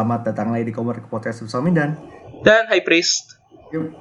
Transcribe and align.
Selamat 0.00 0.32
datang 0.32 0.48
lagi 0.48 0.64
di 0.64 0.72
Komar 0.72 0.96
Podcast 1.12 1.44
bersama 1.44 1.68
Mindan. 1.68 1.92
Dan 2.40 2.64
High 2.72 2.80
Priest. 2.88 3.36
Yup. 3.68 3.92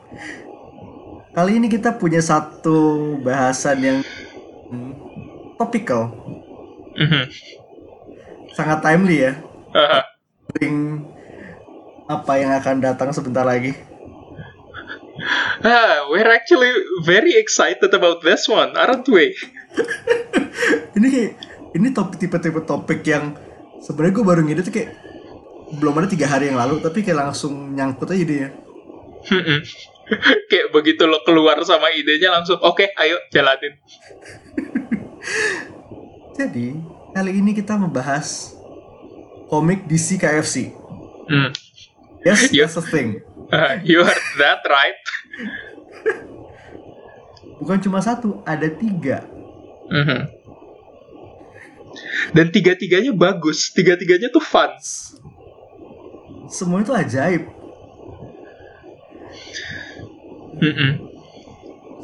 Kali 1.36 1.60
ini 1.60 1.68
kita 1.68 2.00
punya 2.00 2.24
satu 2.24 3.20
bahasan 3.20 3.84
yang 3.84 4.00
topical, 5.60 6.16
Mhm. 6.96 7.28
sangat 8.56 8.80
timely 8.80 9.28
ya. 9.28 9.44
Link 10.64 11.04
apa 12.08 12.34
yang 12.40 12.56
akan 12.56 12.80
datang 12.80 13.12
sebentar 13.12 13.44
lagi. 13.44 13.76
ah, 15.68 16.08
we're 16.08 16.32
actually 16.32 16.72
very 17.04 17.36
excited 17.36 17.92
about 17.92 18.24
this 18.24 18.48
one, 18.48 18.72
aren't 18.80 19.04
we? 19.12 19.36
Ini 20.96 21.08
kayak 21.12 21.32
ini 21.76 21.92
topik 21.92 22.24
tipe-tipe 22.24 22.64
topik 22.64 23.04
yang 23.04 23.36
sebenarnya 23.84 24.16
gue 24.16 24.24
baru 24.24 24.42
ngide 24.48 24.64
tuh 24.64 24.72
kayak 24.80 25.09
belum 25.78 26.02
ada 26.02 26.08
tiga 26.10 26.26
hari 26.26 26.50
yang 26.50 26.58
lalu 26.58 26.82
tapi 26.82 27.06
kayak 27.06 27.30
langsung 27.30 27.78
nyangkut 27.78 28.10
aja 28.10 28.26
dia. 28.26 28.50
Kayak 30.50 30.74
begitu 30.74 31.06
lo 31.06 31.22
keluar 31.22 31.62
sama 31.62 31.94
idenya 31.94 32.34
langsung, 32.34 32.58
oke, 32.66 32.82
ayo 32.98 33.22
jalanin. 33.30 33.78
Jadi 36.40 36.74
kali 37.14 37.32
ini 37.38 37.54
kita 37.54 37.78
membahas 37.78 38.58
komik 39.54 39.86
DC 39.86 40.18
KFC. 40.18 40.74
Hmm. 41.30 41.54
Yes, 42.26 42.50
Yup. 42.56 42.74
that's 42.74 42.82
a 42.82 42.86
thing. 42.90 43.22
Ah, 43.54 43.78
you 43.86 44.02
heard 44.02 44.26
that 44.42 44.66
right? 44.66 44.98
Bukan 47.62 47.78
cuma 47.84 48.02
satu, 48.02 48.42
ada 48.46 48.66
tiga. 48.66 49.26
Mhm. 49.90 50.22
Dan 52.32 52.54
tiga-tiganya 52.54 53.12
bagus, 53.12 53.74
tiga-tiganya 53.74 54.30
tuh 54.30 54.42
fun. 54.42 54.70
Semua 56.50 56.82
itu 56.82 56.92
ajaib. 56.92 57.44
Mhm. 60.60 60.90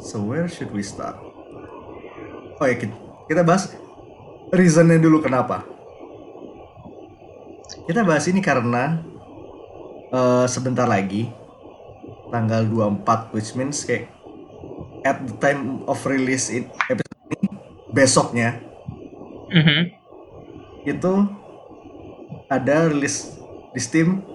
So 0.00 0.22
where 0.22 0.46
should 0.48 0.70
we 0.72 0.80
start? 0.80 1.18
Oh 2.56 2.64
ya 2.64 2.78
kita, 2.78 2.94
kita 3.28 3.42
bahas 3.44 3.74
reasonnya 4.54 4.96
dulu 4.96 5.20
kenapa. 5.20 5.66
Kita 7.84 8.06
bahas 8.06 8.24
ini 8.30 8.40
karena 8.40 9.02
eh, 10.08 10.46
sebentar 10.46 10.86
lagi 10.86 11.28
tanggal 12.30 12.62
24 12.66 13.34
which 13.34 13.54
means 13.54 13.82
kayak 13.82 14.10
at 15.06 15.22
the 15.22 15.34
time 15.38 15.82
of 15.86 15.98
release 16.02 16.50
in 16.50 16.66
episode 16.90 17.22
ini 17.30 17.46
besoknya 17.94 18.58
Mhm. 19.46 19.94
itu 20.82 21.12
ada 22.50 22.90
rilis 22.90 23.38
di 23.70 23.78
Steam 23.78 24.26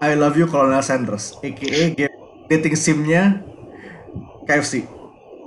I 0.00 0.16
Love 0.16 0.40
You 0.40 0.48
Colonel 0.48 0.80
Sanders. 0.80 1.36
Aka 1.44 1.92
game 1.92 2.16
dating 2.50 2.74
simnya 2.74 3.46
KFC 4.48 4.82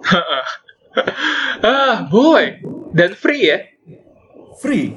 ah, 1.66 2.08
boy. 2.08 2.62
Dan 2.94 3.18
free 3.18 3.50
ya? 3.50 3.60
free. 4.64 4.96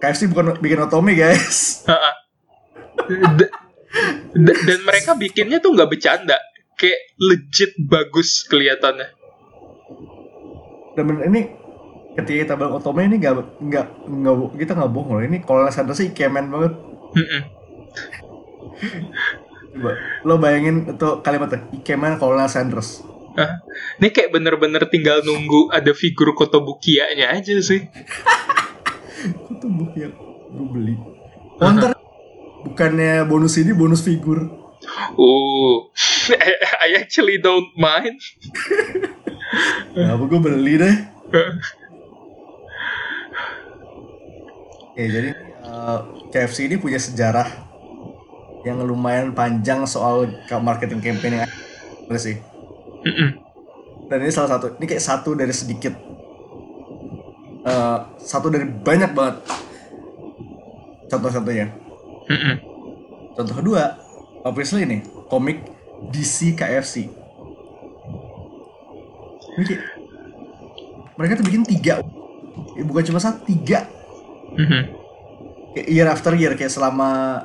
KFC 0.00 0.26
bukan 0.32 0.56
bikin 0.58 0.80
otome 0.80 1.12
guys. 1.14 1.84
Dan 4.34 4.78
mereka 4.86 5.14
bikinnya 5.18 5.60
tuh 5.60 5.76
nggak 5.76 5.90
bercanda. 5.90 6.38
Kayak 6.74 7.00
legit 7.20 7.72
bagus 7.76 8.48
kelihatannya. 8.48 9.12
Dan 10.96 11.04
ini 11.28 11.40
ketika 12.16 12.38
kita 12.48 12.52
bilang 12.56 12.80
otome 12.80 13.04
ini 13.06 13.20
nggak 13.20 13.60
nggak 13.60 13.86
nggak 14.08 14.34
kita 14.56 14.72
nggak 14.74 14.92
bohong 14.94 15.20
loh. 15.20 15.22
Ini 15.22 15.38
Colonel 15.44 15.70
Sanders 15.70 16.00
sih 16.00 16.10
ikemen 16.10 16.48
banget. 16.48 16.72
Mm-mm. 17.18 17.59
Coba 19.70 19.92
lo 20.26 20.34
bayangin 20.36 20.84
itu 20.90 21.08
kalimatnya 21.22 21.64
ikemen 21.72 22.18
Colonel 22.20 22.50
Sanders. 22.50 23.06
Hah? 23.38 23.62
ini 24.02 24.10
kayak 24.10 24.34
bener-bener 24.34 24.82
tinggal 24.90 25.22
nunggu 25.22 25.70
ada 25.70 25.94
figur 25.94 26.34
Kotobukiya-nya 26.34 27.30
aja 27.30 27.54
sih. 27.62 27.86
Yang 29.94 30.12
gue 30.50 30.66
beli. 30.66 30.94
Oh, 31.62 31.70
ntar 31.70 31.94
bukannya 32.66 33.22
bonus 33.30 33.54
ini 33.62 33.70
bonus 33.70 34.02
figur. 34.02 34.50
Oh 35.14 35.94
I 36.84 36.98
actually 36.98 37.38
don't 37.38 37.70
mind. 37.78 38.18
Nah, 39.94 40.18
apa 40.18 40.24
gue 40.26 40.40
beli 40.42 40.74
deh? 40.78 40.96
Oke, 44.90 45.04
jadi 45.06 45.30
eh, 45.38 45.98
KFC 46.34 46.66
ini 46.66 46.82
punya 46.82 46.98
sejarah 46.98 47.69
yang 48.66 48.80
lumayan 48.84 49.32
panjang 49.32 49.88
soal 49.88 50.28
marketing 50.60 51.00
campaign 51.00 51.40
yang 51.40 51.48
ada 51.48 52.18
sih. 52.20 52.36
Dan 54.10 54.18
ini 54.26 54.32
salah 54.34 54.58
satu, 54.58 54.76
ini 54.76 54.84
kayak 54.90 55.04
satu 55.04 55.30
dari 55.38 55.54
sedikit, 55.54 55.94
eh, 57.64 57.98
satu 58.20 58.50
dari 58.50 58.66
banyak 58.66 59.10
banget 59.14 59.36
contoh-contohnya. 61.08 61.70
Contoh 63.38 63.54
kedua, 63.54 63.96
obviously 64.44 64.84
ini 64.84 65.00
komik 65.30 65.64
DC 66.10 66.58
KFC. 66.58 67.08
Kayak- 69.60 69.86
mereka 71.16 71.36
tuh 71.36 71.46
bikin 71.46 71.64
tiga, 71.68 72.00
Eh, 72.76 72.84
bukan 72.86 73.02
cuma 73.06 73.20
satu, 73.20 73.44
tiga 73.44 73.86
Mhm. 74.56 74.82
kayak 75.76 75.88
year 75.90 76.08
after 76.08 76.32
year 76.34 76.52
kayak 76.58 76.72
selama 76.72 77.42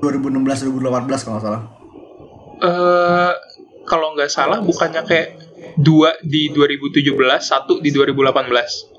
2016 0.00 0.68
2018 0.70 1.24
kalau 1.24 1.34
nggak 1.38 1.46
salah. 1.46 1.62
Eh, 2.58 3.32
kalau 3.86 4.12
nggak 4.18 4.30
salah 4.30 4.58
bukannya 4.60 5.02
kayak 5.06 5.38
dua 5.78 6.18
di 6.26 6.50
2017 6.50 7.14
satu 7.38 7.78
di 7.78 7.94
2018 7.94 8.98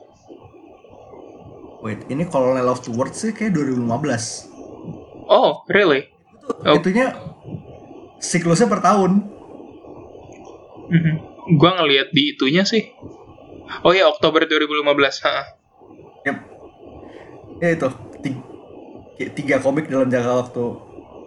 Wait, 1.80 2.04
ini 2.12 2.28
Colonel 2.28 2.68
of 2.68 2.84
the 2.84 2.92
World 2.92 3.16
sih 3.16 3.32
kayak 3.32 3.56
2015. 3.56 4.52
oh 5.32 5.64
really 5.72 6.12
Oh. 6.66 6.76
Itunya 6.76 7.14
siklusnya 8.18 8.66
per 8.66 8.82
tahun. 8.82 9.22
Mhm. 10.90 11.14
Gua 11.62 11.78
ngelihat 11.78 12.10
di 12.10 12.34
itunya 12.34 12.66
sih. 12.66 12.90
Oh 13.86 13.94
ya 13.94 14.10
Oktober 14.10 14.50
2015. 14.50 15.22
Ha. 15.30 15.34
Yep. 16.26 16.38
Ya 17.62 17.68
itu 17.70 17.88
tiga, 18.26 19.30
tiga 19.38 19.56
komik 19.62 19.86
dalam 19.94 20.10
jangka 20.10 20.34
waktu 20.42 20.66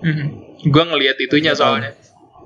Mhm. 0.02 0.26
Gua 0.68 0.84
ngelihat 0.90 1.16
itunya 1.18 1.54
soalnya. 1.54 1.94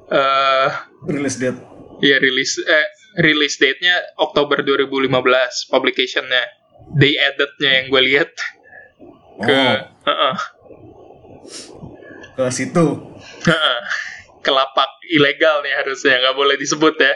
Eh 0.07 0.71
rilis 1.09 1.41
date. 1.41 1.59
ya 2.05 2.21
rilis 2.21 2.61
eh 2.61 2.87
rilis 3.17 3.57
date-nya 3.57 3.97
Oktober 4.21 4.61
2015, 4.61 5.73
publication-nya. 5.73 6.45
Day 6.93 7.17
added-nya 7.17 7.71
yang 7.81 7.87
gue 7.89 8.03
lihat 8.05 8.31
ke 9.41 9.49
Oh, 9.49 9.77
Heeh. 10.05 10.37
ke 12.37 12.45
situ. 12.53 12.87
Heeh. 13.43 13.79
ke 14.39 14.55
lapak 14.55 14.87
ilegal 15.11 15.59
nih 15.67 15.75
harusnya 15.75 16.23
nggak 16.23 16.37
boleh 16.39 16.55
disebut 16.55 16.95
ya. 16.95 17.15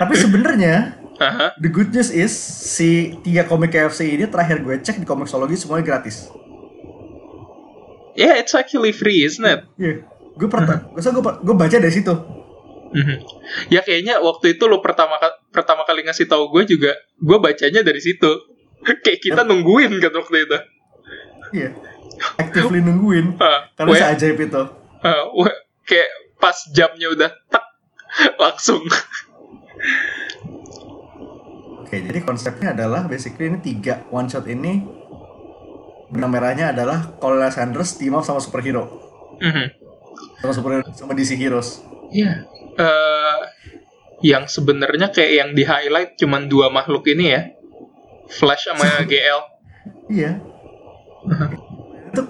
Tapi 0.00 0.14
sebenarnya 0.16 0.96
Aha. 1.20 1.52
the 1.60 1.68
good 1.68 1.92
news 1.92 2.08
is 2.08 2.32
si 2.64 3.12
tiga 3.20 3.44
komik 3.44 3.76
KFC 3.76 4.16
ini 4.16 4.24
terakhir 4.24 4.64
gue 4.64 4.80
cek 4.80 4.96
di 4.96 5.04
Komiksologi 5.04 5.60
semuanya 5.60 5.84
gratis. 5.84 6.32
Yeah, 8.14 8.34
it's 8.38 8.54
actually 8.54 8.90
free, 8.90 9.22
isn't 9.22 9.44
it? 9.44 9.60
Iya. 9.76 10.04
Gue 10.34 10.48
pernah, 10.48 10.88
gue 10.88 10.98
gue 11.00 11.24
gue 11.44 11.54
baca 11.54 11.76
dari 11.76 11.92
situ. 11.92 12.14
Mhm. 12.90 13.16
Ya 13.70 13.86
kayaknya 13.86 14.18
waktu 14.18 14.58
itu 14.58 14.66
lo 14.66 14.82
pertama 14.82 15.14
pertama 15.54 15.86
kali 15.86 16.02
ngasih 16.02 16.26
tahu 16.26 16.50
gue 16.50 16.74
juga, 16.74 16.92
gue 17.18 17.38
bacanya 17.38 17.86
dari 17.86 18.02
situ. 18.02 18.30
Kayak 19.04 19.20
kita 19.20 19.40
nungguin 19.46 19.94
kan 20.02 20.10
waktu 20.10 20.36
itu. 20.42 20.58
Iya. 21.54 21.70
Actively 22.36 22.82
nungguin 22.82 23.36
Ah, 23.42 23.70
karena 23.78 23.90
weh, 23.94 24.00
seajaib 24.00 24.38
itu. 24.42 24.62
ah, 25.00 25.24
weh, 25.32 25.54
kayak 25.86 26.08
pas 26.36 26.56
jamnya 26.72 27.08
udah 27.14 27.30
tak 27.48 27.64
langsung. 28.42 28.82
Oke, 31.80 31.96
jadi 32.06 32.20
konsepnya 32.22 32.70
adalah 32.76 33.06
basically 33.06 33.50
ini 33.50 33.58
tiga 33.58 34.06
one 34.10 34.28
shot 34.30 34.46
ini 34.46 34.84
benang 36.10 36.30
merahnya 36.30 36.74
adalah 36.74 37.14
Colonel 37.16 37.48
Sanders 37.48 37.94
team 37.94 38.12
up 38.12 38.22
sama 38.22 38.38
superhero, 38.38 38.86
Mhm. 39.38 39.66
sama 40.42 40.52
superhero 40.52 40.82
sama 40.92 41.14
DC 41.14 41.34
Heroes. 41.34 41.80
Iya. 42.10 42.44
Eh, 42.74 43.38
yang 44.20 44.44
sebenarnya 44.44 45.08
kayak 45.08 45.32
yang 45.32 45.50
di 45.54 45.62
highlight 45.62 46.18
cuman 46.18 46.46
dua 46.46 46.68
makhluk 46.68 47.06
ini 47.06 47.30
ya. 47.30 47.42
Flash 48.28 48.66
sama 48.66 48.84
GL. 49.10 49.40
Iya. 50.06 50.32
itu 52.10 52.22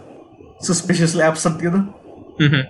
suspiciously 0.58 1.22
absurd 1.22 1.56
gitu. 1.56 1.80
Mhm. 2.36 2.62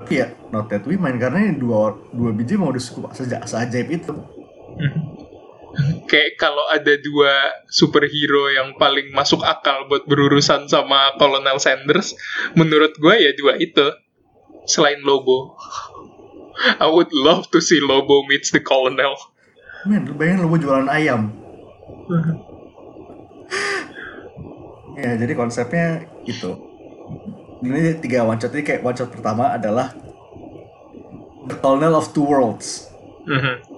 Tapi 0.00 0.20
ya, 0.20 0.28
not 0.50 0.68
that 0.68 0.84
we 0.84 1.00
main 1.00 1.16
karena 1.16 1.48
ini 1.48 1.56
dua 1.56 1.96
dua 2.12 2.30
biji 2.30 2.60
mau 2.60 2.68
udah 2.68 2.82
cukup 2.82 3.16
seja 3.16 3.40
seajaib 3.40 3.88
itu. 3.88 4.12
Mhm. 4.76 5.00
Kayak 6.06 6.38
kalau 6.38 6.64
ada 6.70 6.94
dua 6.98 7.64
superhero 7.66 8.50
yang 8.52 8.78
paling 8.78 9.10
masuk 9.10 9.42
akal 9.42 9.86
buat 9.90 10.06
berurusan 10.06 10.70
sama 10.70 11.14
Colonel 11.18 11.58
Sanders, 11.58 12.14
menurut 12.54 12.94
gue 12.98 13.14
ya 13.18 13.32
dua 13.34 13.58
itu. 13.58 13.90
Selain 14.64 14.96
Lobo. 15.04 15.60
I 16.80 16.88
would 16.88 17.12
love 17.12 17.52
to 17.52 17.60
see 17.60 17.82
Lobo 17.82 18.24
meets 18.24 18.48
the 18.48 18.64
Colonel. 18.64 19.12
Men, 19.84 20.08
bayangin 20.16 20.48
mau 20.48 20.56
jualan 20.56 20.88
ayam. 20.88 21.34
Ya, 24.94 25.18
jadi 25.18 25.34
konsepnya 25.34 26.06
itu. 26.22 26.54
Ini 27.66 27.98
tiga 27.98 28.22
one 28.22 28.38
shot. 28.38 28.54
Jadi 28.54 28.62
kayak 28.62 28.86
one 28.86 28.94
shot 28.94 29.10
pertama 29.10 29.50
adalah 29.50 29.90
The 31.50 31.58
Colonel 31.58 31.98
of 31.98 32.14
Two 32.14 32.22
Worlds. 32.22 32.94
Mhm. 33.26 33.73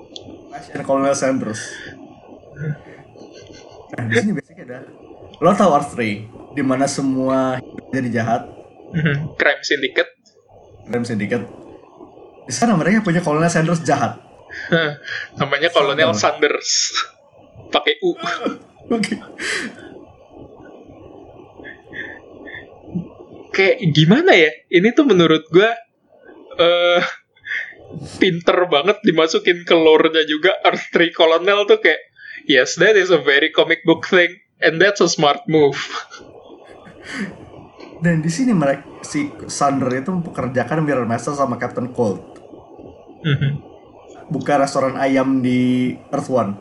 And 0.72 0.82
Colonel 0.82 1.12
Sanders. 1.12 1.60
Nah, 3.96 4.02
di 4.04 4.14
sini 4.14 4.32
biasanya 4.34 4.62
ada 4.66 4.78
lo 5.36 5.50
tau 5.52 5.70
Earth 5.72 5.92
3 5.94 6.56
di 6.56 6.62
mana 6.64 6.88
semua 6.88 7.60
jadi 7.92 8.08
jahat, 8.10 8.48
Mhm. 8.86 9.36
Crime 9.36 9.62
Syndicate. 9.62 10.12
Crime 10.86 11.04
Syndicate. 11.04 11.44
Di 12.46 12.52
sana 12.54 12.72
mereka 12.72 13.02
punya 13.02 13.20
Colonel 13.20 13.50
Sanders 13.50 13.82
jahat. 13.82 14.16
Namanya 15.36 15.68
Colonel 15.68 16.14
Sanders. 16.14 16.94
Pakai 17.68 17.98
U. 18.00 18.14
Oke. 18.96 19.14
Kayak 23.50 23.76
gimana 23.90 24.32
ya? 24.32 24.50
Ini 24.68 24.92
tuh 24.92 25.04
menurut 25.04 25.44
gue 25.48 25.70
eh 26.56 27.02
pinter 28.18 28.66
banget 28.68 28.98
dimasukin 29.02 29.64
ke 29.64 29.74
lore-nya 29.74 30.24
juga 30.26 30.50
Earth 30.68 30.90
3 30.92 31.12
Colonel 31.14 31.66
tuh 31.66 31.80
kayak 31.80 31.98
yes 32.46 32.76
that 32.78 32.96
is 32.98 33.10
a 33.10 33.18
very 33.20 33.50
comic 33.50 33.84
book 33.86 34.06
thing 34.06 34.36
and 34.62 34.80
that's 34.80 35.00
a 35.00 35.08
smart 35.08 35.40
move. 35.46 35.78
Dan 38.04 38.20
di 38.20 38.28
sini 38.28 38.52
mereka 38.52 38.84
si 39.00 39.32
Sander 39.48 39.88
itu 39.88 40.12
mempekerjakan 40.12 40.84
Mirror 40.84 41.08
Master 41.08 41.32
sama 41.32 41.56
Captain 41.56 41.88
Cold. 41.96 42.20
Mhm. 43.24 43.64
Buka 44.28 44.60
restoran 44.60 45.00
ayam 45.00 45.40
di 45.40 45.96
Earth 46.12 46.28
One. 46.28 46.52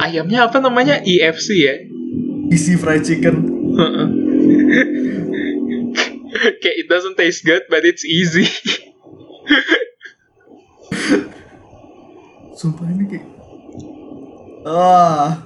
Ayamnya 0.00 0.48
apa 0.48 0.58
namanya? 0.58 1.04
EFC 1.04 1.48
ya? 1.60 1.76
Easy 2.50 2.74
fried 2.74 3.06
chicken. 3.06 3.36
Kayak 6.62 6.76
it 6.80 6.88
doesn't 6.88 7.16
taste 7.16 7.44
good 7.44 7.62
but 7.68 7.84
it's 7.84 8.04
easy. 8.04 8.48
Sumpah 12.58 12.84
ini 12.92 13.04
kayak 13.08 13.26
ah 14.68 15.40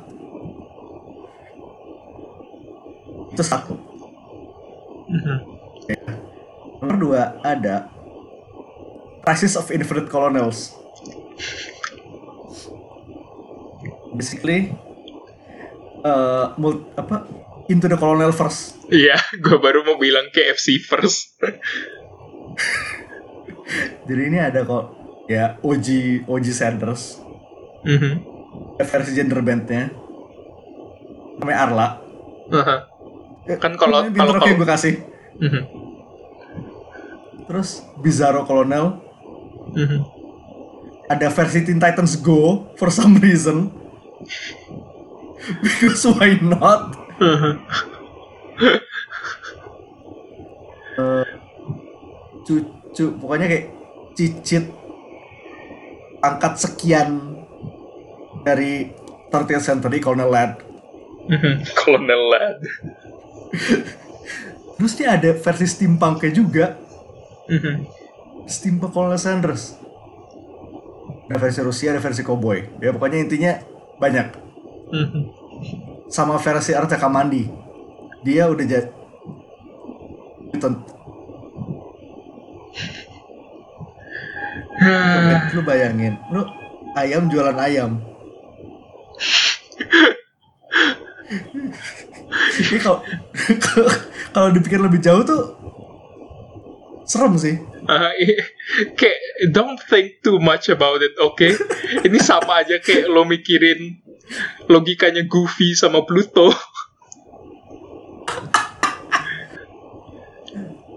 itu 3.31 3.43
satu. 3.43 3.75
Mhm. 5.11 5.38
Nomor 6.82 6.96
dua 6.99 7.23
ada 7.46 7.87
Crisis 9.25 9.55
of 9.56 9.70
Infinite 9.70 10.11
Colonels. 10.11 10.75
Basically, 14.14 14.70
uh, 16.06 16.55
mul- 16.55 16.87
apa 16.94 17.26
into 17.67 17.87
the 17.87 17.97
colonel 17.97 18.31
first. 18.31 18.85
Iya, 18.87 19.17
gue 19.35 19.57
baru 19.57 19.81
mau 19.83 19.97
bilang 19.97 20.29
KFC 20.29 20.77
first. 20.79 21.41
Jadi 24.05 24.23
ini 24.29 24.37
ada 24.37 24.61
kok 24.63 24.85
ya 25.27 25.57
OG 25.59 25.89
OG 26.29 26.47
Sanders, 26.53 27.17
Mhm. 27.83 28.13
versi 28.79 29.13
gender 29.17 29.41
bandnya, 29.41 29.89
namanya 31.41 31.59
Arla. 31.59 31.89
Aha. 32.53 32.77
Kan 33.57 33.77
kalau- 33.77 34.05
Ini 34.05 34.13
kalau- 34.13 34.37
kayak 34.37 34.45
kalau- 34.45 34.59
gue 34.59 34.69
kasih. 34.69 34.95
Mhm. 35.41 35.63
Terus 37.45 37.69
Bizarro 37.99 38.45
Colonel, 38.45 39.01
Mhm. 39.73 40.01
ada 41.09 41.29
versi 41.29 41.65
Teen 41.65 41.81
Titans 41.81 42.21
Go 42.21 42.69
for 42.77 42.89
some 42.89 43.17
reason. 43.17 43.73
Because 45.61 46.05
why 46.09 46.41
not? 46.41 47.04
Mhm. 47.21 47.53
Cucu, 52.45 53.05
pokoknya 53.19 53.47
kayak 53.49 53.67
cicit 54.15 54.65
angkat 56.21 56.55
sekian 56.61 57.41
dari 58.45 58.93
30th 59.33 59.65
century 59.65 59.99
Colonel 59.99 60.31
Ladd. 60.31 60.53
Mhm. 61.29 61.55
Colonel 61.81 62.23
Ladd. 62.31 62.61
Terus 64.75 64.93
dia 64.99 65.15
ada 65.15 65.31
versi 65.33 65.67
steampunknya 65.71 66.31
juga, 66.35 66.67
Mhm. 67.49 67.75
steampunk 68.45 68.93
Colonel 68.93 69.21
Sanders. 69.21 69.79
Ada 71.25 71.41
versi 71.41 71.61
Rusia, 71.65 71.97
ada 71.97 72.05
versi 72.05 72.21
cowboy. 72.21 72.85
Ya 72.85 72.93
pokoknya 72.93 73.25
intinya 73.25 73.53
banyak. 73.97 74.29
Sama 76.15 76.39
versi 76.39 76.71
Arta 76.71 76.95
Kamandi. 76.95 77.43
Dia 78.23 78.47
udah 78.47 78.63
jadi 78.63 78.89
lu 85.55 85.63
bayangin, 85.63 86.19
lu 86.31 86.43
ayam 86.95 87.27
jualan 87.31 87.57
ayam. 87.59 87.99
Ini 92.55 92.79
kalau 92.83 93.01
kalau 94.35 94.49
dipikir 94.55 94.79
lebih 94.83 94.99
jauh 95.03 95.23
tuh 95.23 95.43
serem 97.07 97.35
sih. 97.39 97.59
Ah, 97.85 98.11
i- 98.17 98.41
kayak 98.97 99.19
don't 99.53 99.77
think 99.91 100.25
too 100.25 100.41
much 100.41 100.73
about 100.73 101.05
it, 101.05 101.13
oke? 101.21 101.45
Ini 102.07 102.19
sama 102.19 102.65
aja 102.65 102.81
kayak 102.81 103.13
lo 103.13 103.29
mikirin 103.29 104.01
logikanya 104.67 105.25
Goofy 105.25 105.73
sama 105.73 106.03
Pluto. 106.03 106.50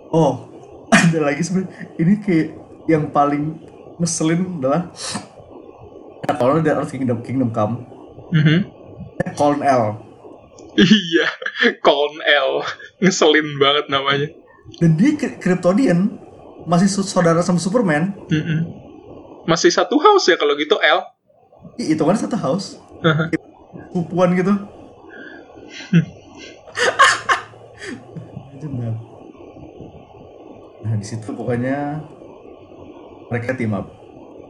Oh, 0.07 0.47
ada 0.87 1.19
lagi 1.19 1.43
sebenarnya. 1.43 1.71
Ini 1.99 2.13
kayak 2.23 2.47
yang 2.87 3.11
paling 3.11 3.59
ngeselin 3.99 4.59
adalah 4.59 4.87
kalau 6.29 6.59
dari 6.59 6.75
Earth 6.75 6.93
Kingdom 6.93 7.19
Kingdom 7.21 7.51
Come, 7.51 7.75
Mhm. 8.31 8.57
Colin 9.35 9.63
L. 9.63 9.83
Iya, 10.77 11.27
Colin 11.81 12.21
L. 12.23 12.61
Ngeselin 13.01 13.57
banget 13.57 13.85
namanya. 13.89 14.27
Dan 14.77 14.95
dia 14.95 15.15
Kry- 15.15 15.39
Kryptonian 15.39 16.19
masih 16.63 16.87
saudara 17.01 17.39
sama 17.41 17.57
Superman. 17.57 18.13
Mhm. 18.27 18.59
Masih 19.47 19.71
satu 19.71 19.95
house 19.97 20.27
ya 20.27 20.35
kalau 20.35 20.55
gitu 20.55 20.75
L. 20.77 20.99
Ih, 21.79 21.95
itu 21.95 22.03
kan 22.03 22.15
satu 22.15 22.35
house. 22.35 22.77
Aha. 23.05 23.29
Pupuan 23.93 24.33
gitu. 24.33 24.53
Nah 30.81 30.93
di 30.97 31.05
situ 31.05 31.29
pokoknya 31.33 32.01
mereka 33.29 33.53
team 33.53 33.75
up. 33.75 33.91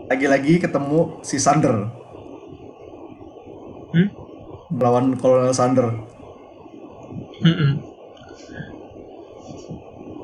Lagi-lagi 0.08 0.64
ketemu 0.64 1.20
si 1.26 1.36
Sander 1.42 1.92
Hmm? 3.88 4.12
melawan 4.68 5.16
Kolonel 5.16 5.56
Sander 5.56 5.88
Mhm. 7.40 7.72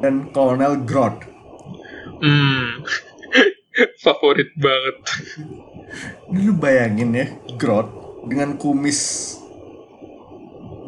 dan 0.04 0.16
Kolonel 0.36 0.84
Grodd. 0.84 1.24
Hmm. 2.20 2.84
Favorit 4.04 4.52
banget. 4.60 4.96
Lu 6.28 6.52
bayangin 6.60 7.16
ya, 7.16 7.26
Grodd 7.56 8.03
dengan 8.24 8.56
kumis 8.56 9.34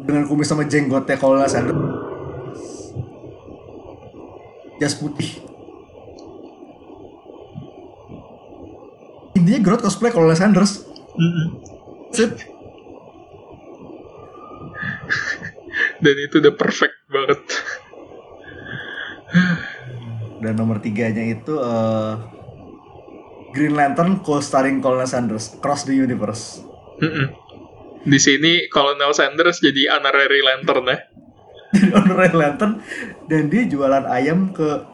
dengan 0.06 0.24
kumis 0.30 0.46
sama 0.46 0.64
jenggotnya 0.64 1.18
Kolonel 1.18 1.50
Sander. 1.50 1.76
Jas 4.76 4.94
putih. 5.00 5.40
Intinya 9.36 9.60
Grodd 9.62 9.82
cosplay 9.82 10.12
Kolonel 10.12 10.38
Sanders. 10.38 10.84
Mhm. 11.16 11.46
Sip. 12.12 12.32
Dan 15.96 16.16
itu 16.18 16.38
udah 16.38 16.54
perfect 16.54 16.96
banget. 17.08 17.40
Dan 20.44 20.52
nomor 20.60 20.78
tiganya 20.84 21.24
itu 21.24 21.56
eh, 21.56 22.12
Green 23.56 23.72
Lantern 23.72 24.20
co-starring 24.20 24.84
Colonel 24.84 25.08
Sanders 25.08 25.56
Cross 25.62 25.88
the 25.88 25.96
Universe. 25.96 26.65
Mhm. 27.02 27.26
Di 28.06 28.18
sini 28.22 28.70
Colonel 28.70 29.10
Sanders 29.10 29.58
jadi 29.58 29.98
honorary 29.98 30.40
lantern 30.40 30.86
ya. 30.86 30.98
Jadi 31.74 31.92
honorary 31.98 32.32
Lantern 32.32 32.80
dan 33.26 33.50
dia 33.50 33.66
jualan 33.66 34.06
ayam 34.06 34.54
ke 34.54 34.86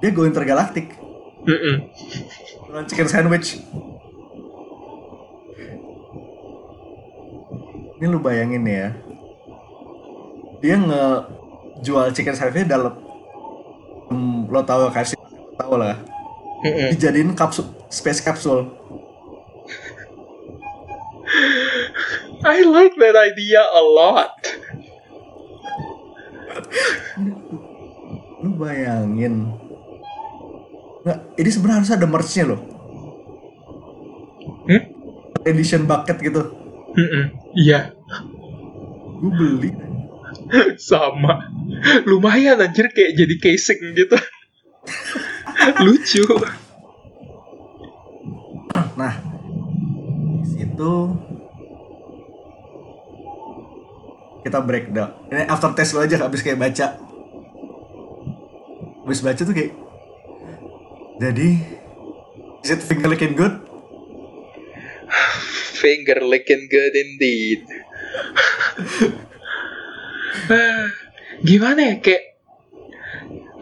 dia 0.00 0.10
go 0.10 0.26
intergalaktik. 0.26 0.98
Mm-mm. 1.46 1.90
Jualan 2.66 2.86
chicken 2.88 3.08
sandwich. 3.10 3.60
Ini 7.98 8.06
lu 8.10 8.18
bayangin 8.18 8.66
ya. 8.66 8.88
Dia 10.58 10.74
ngejual 10.78 12.10
chicken 12.14 12.34
sandwich 12.34 12.66
dalam 12.66 12.98
lo 14.50 14.60
tau 14.66 14.90
kasih 14.90 15.18
tau 15.54 15.78
lah. 15.78 16.00
Dijadiin 16.64 17.34
kapsul 17.38 17.68
space 17.90 18.22
capsule. 18.22 18.70
I 22.52 22.68
like 22.68 22.94
that 23.00 23.16
idea 23.16 23.64
a 23.64 23.80
lot. 23.80 24.36
Lu 28.44 28.52
bayangin. 28.60 29.56
Nggak, 31.02 31.18
ini 31.40 31.50
sebenarnya 31.50 31.78
harus 31.80 31.92
ada 31.96 32.06
merch-nya 32.06 32.44
loh. 32.52 32.60
Hmm? 34.68 34.82
Edition 35.48 35.88
bucket 35.88 36.20
gitu. 36.20 36.42
Mm-mm. 36.92 37.24
Iya, 37.56 37.96
Gue 39.22 39.30
beli. 39.32 39.70
sama. 40.90 41.46
Lumayan 42.04 42.58
anjir 42.58 42.90
kayak 42.90 43.14
jadi 43.14 43.34
casing 43.38 43.80
gitu. 43.94 44.18
Lucu. 45.86 46.26
Nah, 48.98 49.14
di 50.42 50.46
situ 50.50 50.94
kita 54.42 54.58
breakdown. 54.62 55.14
Ini 55.30 55.46
after 55.46 55.70
test 55.74 55.94
lo 55.94 56.02
aja 56.02 56.18
habis 56.18 56.42
kayak 56.42 56.58
baca. 56.58 56.98
Habis 59.02 59.22
baca 59.22 59.42
tuh 59.42 59.54
kayak 59.54 59.72
jadi 61.22 61.48
is 62.66 62.70
it 62.70 62.82
finger 62.82 63.06
looking 63.10 63.38
good? 63.38 63.54
Finger 65.82 66.22
licking 66.22 66.70
good 66.70 66.94
indeed. 66.94 67.66
Gimana 71.48 71.80
ya 71.82 71.94
kayak 71.98 72.38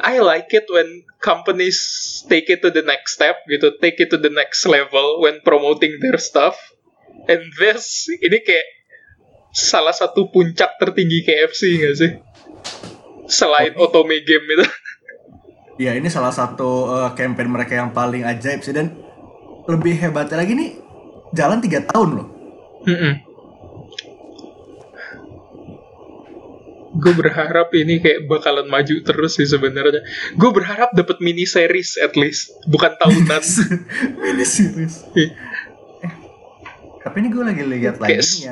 I 0.00 0.24
like 0.24 0.48
it 0.56 0.64
when 0.72 1.04
companies 1.20 1.76
take 2.24 2.48
it 2.48 2.64
to 2.64 2.72
the 2.72 2.80
next 2.80 3.20
step 3.20 3.36
gitu, 3.44 3.76
take 3.84 4.00
it 4.00 4.08
to 4.08 4.16
the 4.16 4.32
next 4.32 4.64
level 4.64 5.20
when 5.20 5.44
promoting 5.44 6.00
their 6.00 6.16
stuff. 6.16 6.56
And 7.28 7.44
this 7.60 8.08
ini 8.08 8.40
kayak 8.40 8.79
salah 9.50 9.90
satu 9.90 10.28
puncak 10.28 10.76
tertinggi 10.76 11.22
KFC 11.22 11.60
nggak 11.76 11.94
sih? 11.94 12.10
Selain 13.26 13.74
otome 13.76 14.20
game 14.20 14.46
itu. 14.50 14.66
Ya 15.80 15.96
ini 15.96 16.12
salah 16.12 16.28
satu 16.28 16.68
uh, 16.86 17.16
campaign 17.16 17.48
mereka 17.48 17.72
yang 17.72 17.88
paling 17.90 18.20
ajaib 18.20 18.60
sih 18.60 18.68
dan 18.68 19.00
lebih 19.64 19.96
hebatnya 19.96 20.36
lagi 20.36 20.52
nih 20.52 20.76
jalan 21.32 21.56
tiga 21.56 21.80
tahun 21.80 22.20
loh. 22.20 22.28
Gue 26.92 27.14
berharap 27.14 27.72
ini 27.72 27.96
kayak 27.96 28.26
bakalan 28.26 28.68
maju 28.68 28.92
terus 29.00 29.38
sih 29.38 29.46
sebenarnya. 29.46 30.04
Gue 30.34 30.50
berharap 30.50 30.92
dapat 30.92 31.22
mini 31.22 31.46
series 31.46 31.96
at 31.96 32.12
least, 32.12 32.50
bukan 32.66 32.98
tahunan. 32.98 33.40
Mini 34.20 34.44
series. 34.44 35.08
Eh, 35.14 35.32
tapi 37.00 37.22
ini 37.22 37.32
gue 37.32 37.40
lagi 37.40 37.64
lihat 37.64 37.96
lagi 37.96 38.20
s- 38.20 38.44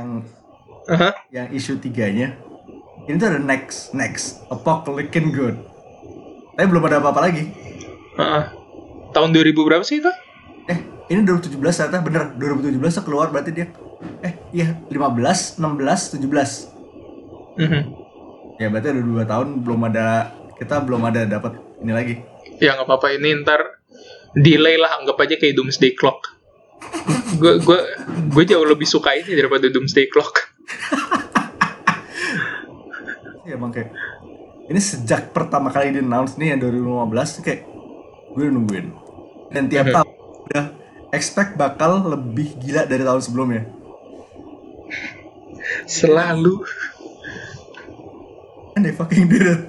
yang 0.88 0.96
Aha. 0.96 1.10
yang 1.28 1.46
isu 1.52 1.76
tiganya. 1.76 2.32
Ini 3.04 3.20
tuh 3.20 3.28
ada 3.28 3.40
next 3.40 3.92
next 3.92 4.40
apocalypse 4.48 5.20
good. 5.36 5.56
Tapi 6.56 6.66
belum 6.66 6.88
ada 6.88 6.98
apa-apa 7.04 7.28
lagi. 7.28 7.44
Heeh. 8.16 8.44
Tahun 9.12 9.30
2000 9.32 9.52
berapa 9.68 9.84
sih 9.84 10.00
itu? 10.00 10.12
Eh, 10.68 10.78
ini 11.12 11.24
2017 11.24 11.56
ternyata 11.60 12.00
bener 12.04 12.22
2017 12.36 13.00
tuh 13.00 13.04
keluar 13.04 13.28
berarti 13.32 13.52
dia. 13.52 13.68
Eh, 14.24 14.32
iya 14.52 14.76
15, 14.90 15.60
16, 15.60 16.18
17. 16.18 16.72
Mhm. 17.56 17.82
Ya 18.58 18.66
berarti 18.72 18.88
ada 18.90 19.02
dua 19.04 19.22
tahun 19.22 19.62
belum 19.62 19.80
ada 19.92 20.34
kita 20.58 20.82
belum 20.82 21.02
ada 21.06 21.24
dapat 21.28 21.62
ini 21.84 21.92
lagi. 21.94 22.14
Ya 22.58 22.74
nggak 22.74 22.90
apa-apa 22.90 23.14
ini 23.14 23.38
ntar 23.46 23.78
delay 24.34 24.74
lah 24.76 24.98
anggap 24.98 25.20
aja 25.22 25.38
kayak 25.38 25.54
Doomsday 25.54 25.94
Clock. 25.94 26.34
Gue 27.38 27.62
gue 27.62 27.80
gue 28.34 28.44
jauh 28.44 28.66
lebih 28.66 28.88
suka 28.88 29.14
ini 29.14 29.38
daripada 29.38 29.70
Doomsday 29.70 30.10
Clock. 30.10 30.57
Iya 33.48 33.56
bang 33.56 33.72
kayak 33.72 33.90
ini 34.68 34.76
sejak 34.76 35.32
pertama 35.32 35.72
kali 35.72 35.96
di 35.96 36.04
announce 36.04 36.36
nih 36.36 36.52
yang 36.52 36.60
2015 36.60 37.40
tuh 37.40 37.42
kayak 37.42 37.64
gue 38.36 38.42
udah 38.44 38.52
nungguin. 38.52 38.86
Dan 39.48 39.72
tiap 39.72 39.88
Mhm. 39.88 39.94
tahun 39.96 40.10
udah 40.44 40.64
expect 41.16 41.56
bakal 41.56 42.04
lebih 42.04 42.60
gila 42.60 42.84
dari 42.84 43.00
tahun 43.00 43.24
sebelumnya. 43.24 43.64
Selalu. 45.88 46.60
And 48.76 48.84
they 48.84 48.92
fucking 48.92 49.32
did 49.32 49.48
it. 49.48 49.60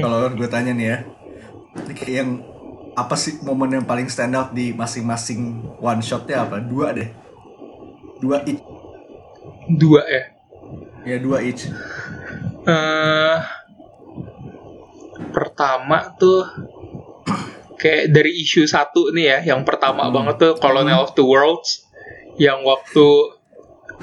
Kalau 0.00 0.28
gue 0.30 0.48
tanya 0.48 0.72
nih 0.76 0.86
ya, 0.86 0.98
ini 1.86 1.92
kayak 1.96 2.14
yang 2.22 2.30
apa 2.92 3.14
sih 3.16 3.40
momen 3.40 3.80
yang 3.80 3.86
paling 3.86 4.10
stand 4.10 4.36
out 4.36 4.52
di 4.52 4.74
masing-masing 4.74 5.64
one 5.80 6.02
shotnya 6.04 6.44
apa? 6.44 6.60
Dua 6.60 6.92
deh, 6.92 7.08
dua 8.20 8.44
each, 8.44 8.60
Dua 9.70 10.02
ya. 10.04 10.22
ya 11.06 11.16
dua 11.16 11.40
each. 11.40 11.70
eh 12.60 13.38
pertama 15.32 16.12
tuh 16.18 16.44
kayak 17.80 18.12
dari 18.12 18.36
isu 18.36 18.68
satu 18.68 19.08
nih 19.16 19.26
ya, 19.38 19.56
yang 19.56 19.64
pertama 19.64 20.10
Hmm. 20.10 20.12
banget 20.12 20.36
tuh 20.36 20.52
Colonel 20.60 21.00
of 21.00 21.16
the 21.16 21.24
Worlds, 21.24 21.88
yang 22.36 22.60
waktu 22.66 23.06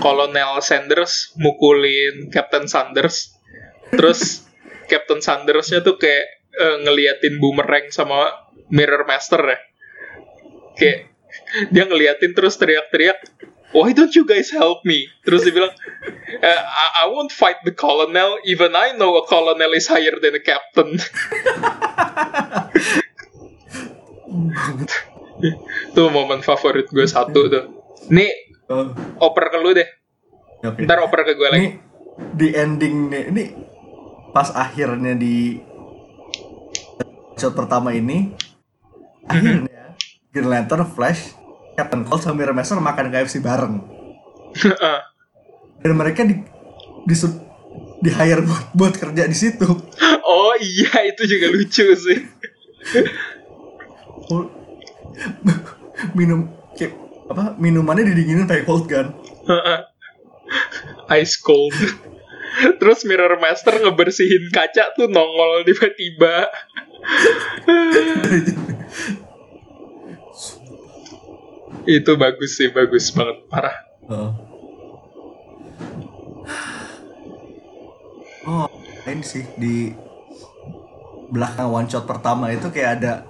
Colonel 0.01 0.57
Sanders 0.61 1.37
mukulin 1.37 2.33
Captain 2.33 2.65
Sanders, 2.65 3.37
terus 3.93 4.46
Captain 4.87 5.21
Sandersnya 5.21 5.83
tuh 5.83 5.99
kayak 5.99 6.25
eh, 6.57 6.77
ngeliatin 6.83 7.37
boomerang 7.37 7.91
sama 7.93 8.31
Mirror 8.71 9.07
Master 9.07 9.39
ya, 9.43 9.59
kayak 10.75 10.99
dia 11.71 11.83
ngeliatin 11.87 12.33
terus 12.35 12.59
teriak-teriak, 12.59 13.19
why 13.71 13.93
don't 13.95 14.11
you 14.15 14.25
guys 14.27 14.51
help 14.51 14.83
me? 14.83 15.07
Terus 15.23 15.47
dia 15.47 15.53
bilang, 15.55 15.71
"Eh, 16.27 16.61
I, 16.63 16.87
I 17.03 17.11
won't 17.11 17.31
fight 17.31 17.61
the 17.63 17.71
colonel, 17.71 18.39
even 18.43 18.75
I 18.75 18.91
know 18.97 19.15
a 19.15 19.23
colonel 19.23 19.71
is 19.75 19.87
higher 19.87 20.17
than 20.19 20.35
a 20.35 20.43
captain. 20.43 20.97
Itu 25.93 26.09
momen 26.09 26.41
favorit 26.41 26.89
gue 26.89 27.05
satu 27.05 27.47
tuh. 27.47 27.63
Nih, 28.09 28.47
Oh, 28.67 28.91
oper 29.23 29.47
ke 29.47 29.57
lu 29.63 29.71
deh. 29.71 29.87
Ntar 30.59 30.99
oper 30.99 31.23
ke 31.23 31.39
gue 31.39 31.47
lagi. 31.47 31.59
Ini 31.63 31.71
di 32.35 32.47
ending 32.51 32.95
nih, 33.07 33.23
ini 33.31 33.43
pas 34.37 34.53
akhirnya 34.53 35.17
di 35.17 35.57
shot 37.41 37.57
pertama 37.57 37.89
ini, 37.89 38.37
akhirnya 39.25 39.97
Green 40.29 40.45
Lantern, 40.45 40.85
Flash, 40.85 41.33
Captain 41.73 42.05
Cold 42.05 42.21
sama 42.21 42.45
Mirror 42.45 42.53
Master 42.53 42.77
makan 42.77 43.09
KFC 43.09 43.41
bareng. 43.41 43.81
Dan 45.81 45.97
mereka 45.97 46.21
di 46.21 46.37
di 47.09 47.15
di 47.97 48.09
hire 48.13 48.45
buat, 48.45 48.77
buat 48.77 48.93
kerja 48.93 49.25
di 49.25 49.33
situ. 49.33 49.65
oh 50.21 50.53
iya, 50.61 51.09
itu 51.09 51.25
juga 51.25 51.57
lucu 51.57 51.97
sih. 51.97 52.21
Minum 56.13 56.45
kayak 56.77 56.93
apa 57.33 57.57
minumannya 57.57 58.13
didinginin 58.13 58.45
pakai 58.45 58.69
cold 58.69 58.85
gun. 58.85 59.17
Ice 61.17 61.41
cold. 61.41 61.73
Terus 62.79 63.05
Mirror 63.05 63.37
Master 63.37 63.77
ngebersihin 63.81 64.49
kaca 64.49 64.93
tuh 64.97 65.07
nongol 65.09 65.63
tiba-tiba. 65.65 66.49
itu 71.87 72.11
bagus 72.19 72.59
sih, 72.59 72.67
bagus 72.73 73.15
banget, 73.15 73.37
parah. 73.47 73.77
Oh. 74.07 74.31
Ini 79.07 79.23
sih 79.23 79.43
di 79.55 79.91
belakang 81.31 81.67
one 81.71 81.87
shot 81.87 82.07
pertama 82.07 82.51
itu 82.51 82.71
kayak 82.71 82.99
ada 82.99 83.27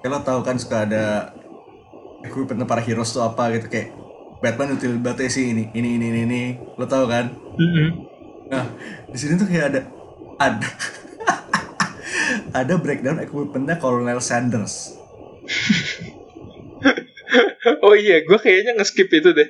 kalau 0.00 0.20
tahu 0.24 0.40
kan 0.40 0.56
suka 0.56 0.88
ada 0.88 1.36
equipment 2.24 2.64
para 2.64 2.80
heroes 2.80 3.12
tuh 3.12 3.20
apa 3.20 3.52
gitu 3.56 3.68
kayak 3.68 3.92
Batman 4.46 4.78
util 4.78 4.94
batu 5.02 5.26
sih 5.26 5.50
ini 5.50 5.74
ini 5.74 5.98
ini 5.98 6.06
ini, 6.14 6.20
ini. 6.22 6.42
lo 6.78 6.86
tahu 6.86 7.10
kan 7.10 7.34
Mm-mm. 7.58 7.88
nah 8.46 8.62
di 9.10 9.18
sini 9.18 9.34
tuh 9.34 9.50
kayak 9.50 9.74
ada 9.74 9.80
ada 10.38 10.68
ada 12.62 12.74
breakdown 12.78 13.18
equipmentnya 13.18 13.82
Colonel 13.82 14.22
Sanders 14.22 14.94
Oh 17.82 17.94
iya, 17.94 18.22
gue 18.22 18.38
kayaknya 18.38 18.78
nge-skip 18.78 19.10
itu 19.10 19.30
deh. 19.34 19.48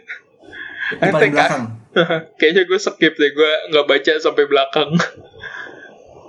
Di 0.96 1.10
paling 1.12 1.32
belakang. 1.32 1.64
kayaknya 2.38 2.62
gue 2.68 2.78
skip 2.80 3.14
deh, 3.16 3.30
gue 3.32 3.52
nggak 3.72 3.86
baca 3.88 4.12
sampai 4.20 4.44
belakang. 4.48 4.90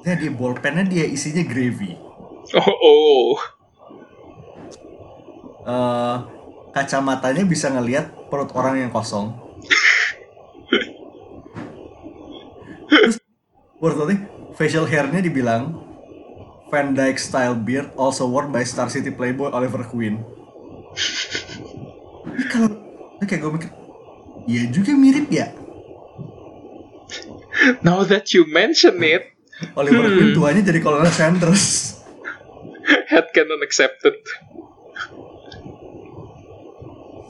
Ya 0.08 0.16
di 0.16 0.32
bolpennya 0.32 0.88
dia 0.88 1.06
isinya 1.08 1.44
gravy. 1.44 1.96
Oh, 2.56 2.76
oh. 2.80 3.28
Eh, 5.68 6.18
kacamatanya 6.78 7.42
bisa 7.42 7.74
ngelihat 7.74 8.30
perut 8.30 8.54
orang 8.54 8.86
yang 8.86 8.92
kosong. 8.94 9.34
Terus 12.88 13.18
worth 13.82 14.14
it, 14.14 14.22
facial 14.54 14.86
hairnya 14.86 15.26
dibilang 15.26 15.82
Van 16.70 16.94
Dyke 16.94 17.18
style 17.18 17.58
beard 17.58 17.90
also 17.98 18.30
worn 18.30 18.54
by 18.54 18.62
Star 18.62 18.92
City 18.94 19.10
Playboy 19.10 19.50
Oliver 19.50 19.82
Queen. 19.88 20.22
Ini 22.38 22.46
kalau 22.52 22.70
ini 23.18 23.26
kayak 23.26 23.42
gue 23.42 23.52
mikir, 23.58 23.70
iya 24.46 24.64
juga 24.70 24.92
mirip 24.94 25.28
ya. 25.34 25.50
Now 27.82 28.06
that 28.06 28.30
you 28.38 28.46
mention 28.46 29.02
it, 29.02 29.34
Oliver 29.74 30.06
Hmm. 30.06 30.14
Queen 30.14 30.32
tuanya 30.38 30.62
jadi 30.62 30.80
Colonel 30.84 31.10
Sanders. 31.10 31.98
headcanon 32.88 33.64
accepted. 33.64 34.16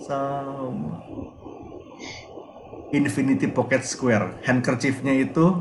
Sama. 0.07 1.03
Infinity 2.95 3.51
Pocket 3.51 3.83
Square. 3.83 4.39
Handkerchiefnya 4.47 5.11
itu 5.11 5.59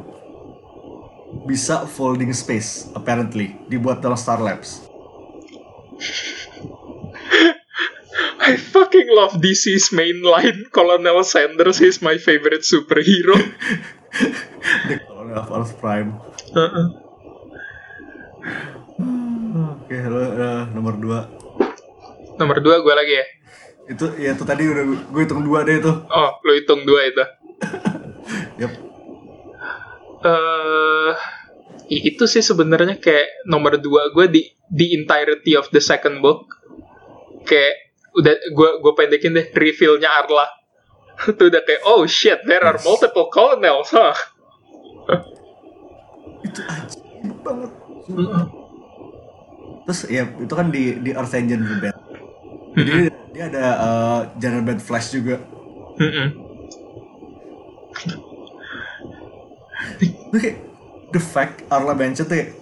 bisa 1.50 1.83
folding 1.91 2.31
space, 2.31 2.87
apparently. 2.95 3.59
Dibuat 3.67 3.99
dalam 3.99 4.15
Star 4.15 4.38
Labs. 4.38 4.87
I 8.47 8.55
fucking 8.55 9.11
love 9.11 9.43
DC's 9.43 9.91
mainline. 9.91 10.71
Colonel 10.71 11.19
Sanders 11.26 11.83
is 11.83 11.99
my 11.99 12.15
favorite 12.15 12.62
superhero. 12.62 13.35
The 14.87 15.03
Colonel 15.03 15.37
of 15.37 15.50
Earth 15.50 15.75
Prime. 15.83 16.23
Uh-uh. 16.55 16.88
Oke, 19.76 19.99
lo, 20.07 20.23
eh, 20.23 20.62
nomor 20.71 20.95
2. 20.95 21.37
Nomor 22.37 22.61
dua 22.61 22.85
gue 22.85 22.95
lagi 22.95 23.15
ya. 23.17 23.26
Itu 23.87 24.07
ya 24.19 24.35
itu 24.35 24.43
tadi 24.43 24.66
udah 24.66 24.85
gue 25.07 25.23
hitung 25.23 25.43
dua 25.43 25.62
deh 25.62 25.78
itu. 25.78 25.93
Oh, 26.07 26.31
lo 26.43 26.52
hitung 26.52 26.83
dua 26.83 27.00
itu. 27.07 27.25
Yep. 28.57 28.73
eh 30.26 31.12
i- 31.87 32.05
itu 32.11 32.25
sih 32.26 32.43
sebenarnya 32.43 32.99
kayak 32.99 33.47
nomor 33.47 33.78
dua 33.78 34.11
gue 34.11 34.26
di 34.26 34.43
the 34.66 34.97
entirety 34.97 35.55
of 35.55 35.71
the 35.71 35.78
second 35.78 36.19
book 36.19 36.50
kayak 37.47 37.95
udah 38.16 38.35
gue 38.50 38.71
gue 38.83 38.93
pendekin 38.97 39.37
deh 39.37 39.47
revealnya 39.55 40.11
Arla 40.11 40.49
itu 41.31 41.43
udah 41.47 41.62
kayak 41.62 41.83
oh 41.87 42.02
shit 42.09 42.43
there 42.49 42.64
are 42.64 42.81
multiple 42.83 43.31
colonels 43.31 43.93
huh 43.95 44.16
Itu 46.43 46.61
banget. 47.43 47.71
Terus 49.87 50.00
ya 50.11 50.26
itu 50.26 50.55
kan 50.55 50.66
di 50.71 50.99
di 50.99 51.11
Earth 51.14 51.35
Engine 51.35 51.62
Rebel. 51.62 51.95
Jadi 52.76 53.09
dia 53.33 53.45
ada 53.49 53.66
eh, 53.73 54.21
General 54.37 54.64
Bad 54.68 54.80
Flash 54.85 55.16
juga. 55.16 55.40
Itu 59.97 60.37
kayak 60.37 60.59
the 61.16 61.23
fact 61.23 61.64
Arla 61.73 61.97
Bench 61.97 62.21
tuh 62.21 62.28
kayak 62.28 62.52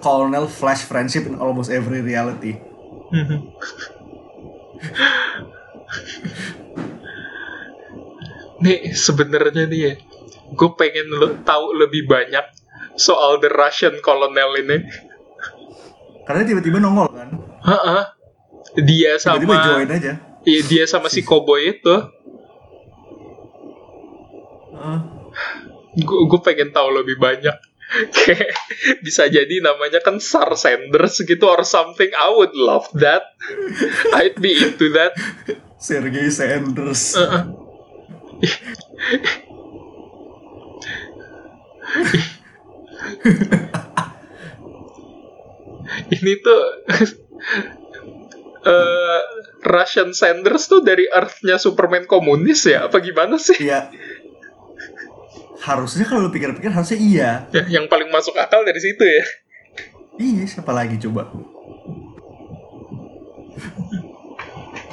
Colonel 0.00 0.48
Flash 0.48 0.88
friendship 0.88 1.28
in 1.28 1.36
almost 1.36 1.68
every 1.68 2.00
reality. 2.00 2.56
Nih 8.58 8.90
sebenarnya 8.96 9.68
nih 9.68 9.80
ya 9.80 9.92
gue 10.48 10.70
pengen 10.80 11.12
lo 11.12 11.36
tahu 11.44 11.76
lebih 11.76 12.08
banyak 12.08 12.42
soal 12.96 13.36
the 13.38 13.52
Russian 13.52 14.00
colonel 14.00 14.56
ini 14.56 14.80
Karena 16.24 16.44
tiba-tiba 16.44 16.76
nongol 16.80 17.08
kan. 17.12 17.28
Heeh. 17.64 18.17
Dia 18.76 19.16
Tiba-tiba 19.16 19.54
sama 19.54 19.64
join 19.64 19.88
aja. 19.88 20.12
Iya 20.44 20.60
dia 20.68 20.84
sama 20.88 21.08
si 21.08 21.24
cowboy 21.24 21.76
itu. 21.76 21.94
Heeh. 24.76 25.00
Gue 25.98 26.20
gue 26.30 26.40
pengen 26.44 26.70
tahu 26.70 26.88
lebih 26.94 27.16
banyak. 27.18 27.56
Kayak 28.16 28.52
bisa 29.00 29.24
jadi 29.32 29.64
namanya 29.64 30.04
kan 30.04 30.20
Sar 30.20 30.52
Sanders 30.56 31.24
gitu 31.24 31.48
or 31.48 31.64
something. 31.64 32.12
I 32.12 32.28
would 32.36 32.52
love 32.52 32.88
that. 33.00 33.24
I'd 34.12 34.36
be 34.36 34.52
into 34.52 34.92
that. 34.92 35.16
Sergei 35.80 36.28
Sanders. 36.28 37.16
Heeh. 37.16 37.42
Ini 46.08 46.32
tuh 46.44 46.62
eh 48.64 49.20
Russian 49.62 50.10
Sanders 50.14 50.66
tuh 50.66 50.82
dari 50.82 51.06
Earth-nya 51.06 51.58
Superman 51.58 52.06
komunis 52.10 52.66
ya? 52.66 52.86
Apa 52.90 52.98
gimana 52.98 53.38
sih? 53.38 53.58
Iya. 53.58 53.90
Harusnya 55.58 56.06
kalau 56.06 56.26
lu 56.26 56.30
pikir-pikir 56.30 56.70
harusnya 56.70 56.98
iya. 56.98 57.30
Ya, 57.50 57.66
yang 57.66 57.90
paling 57.90 58.08
masuk 58.14 58.34
akal 58.38 58.62
dari 58.62 58.78
situ 58.78 59.02
ya. 59.02 59.24
Iya, 60.18 60.42
siapa 60.46 60.74
lagi 60.74 60.98
coba? 60.98 61.30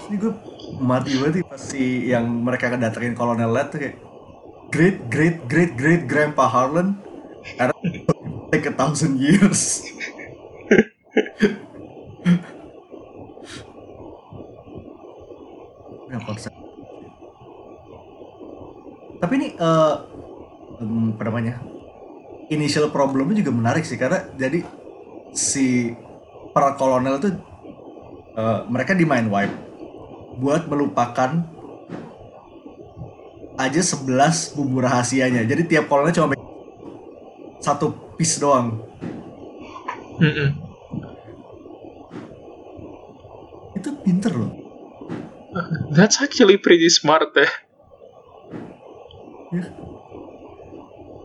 Ini 0.05 0.15
gue 0.21 0.33
mati 0.81 1.17
banget 1.17 1.41
nih 1.41 1.45
pas 1.49 1.61
si 1.61 2.09
yang 2.13 2.29
mereka 2.45 2.69
kedatengin 2.69 3.17
Kolonel 3.17 3.49
Led 3.49 3.73
tuh 3.73 3.79
kayak 3.81 3.97
Great, 4.73 5.07
great, 5.07 5.45
great, 5.47 5.73
great 5.77 6.03
Grandpa 6.09 6.49
Harlan 6.49 6.99
Karena 7.57 7.73
take 8.49 8.65
a 8.69 8.73
thousand 8.73 9.21
years 9.21 9.85
konsep. 16.25 16.51
Tapi 19.21 19.33
ini 19.39 19.47
eh 19.55 19.95
em, 20.81 21.15
apa 21.15 21.23
namanya? 21.29 21.61
Initial 22.51 22.93
problemnya 22.93 23.41
juga 23.41 23.53
menarik 23.53 23.85
sih 23.87 23.97
karena 23.97 24.29
jadi 24.37 24.61
si 25.33 25.95
para 26.53 26.77
kolonel 26.77 27.17
itu 27.17 27.29
eh, 28.37 28.59
mereka 28.69 28.93
di 28.93 29.05
mind 29.05 29.29
wipe 29.33 29.55
buat 30.35 30.67
melupakan 30.67 31.41
aja 33.55 33.81
11 33.81 34.55
bumbu 34.59 34.83
rahasianya. 34.83 35.47
Jadi 35.47 35.63
tiap 35.65 35.87
kolonel 35.87 36.11
cuma 36.11 36.35
satu 37.63 37.95
piece 38.19 38.37
doang. 38.37 38.83
Mm-mm. 40.19 40.49
Itu 43.75 43.89
pinter 44.03 44.31
loh. 44.35 44.64
That's 45.95 46.19
actually 46.19 46.59
pretty 46.59 46.91
smart 46.91 47.31
ya. 47.31 47.47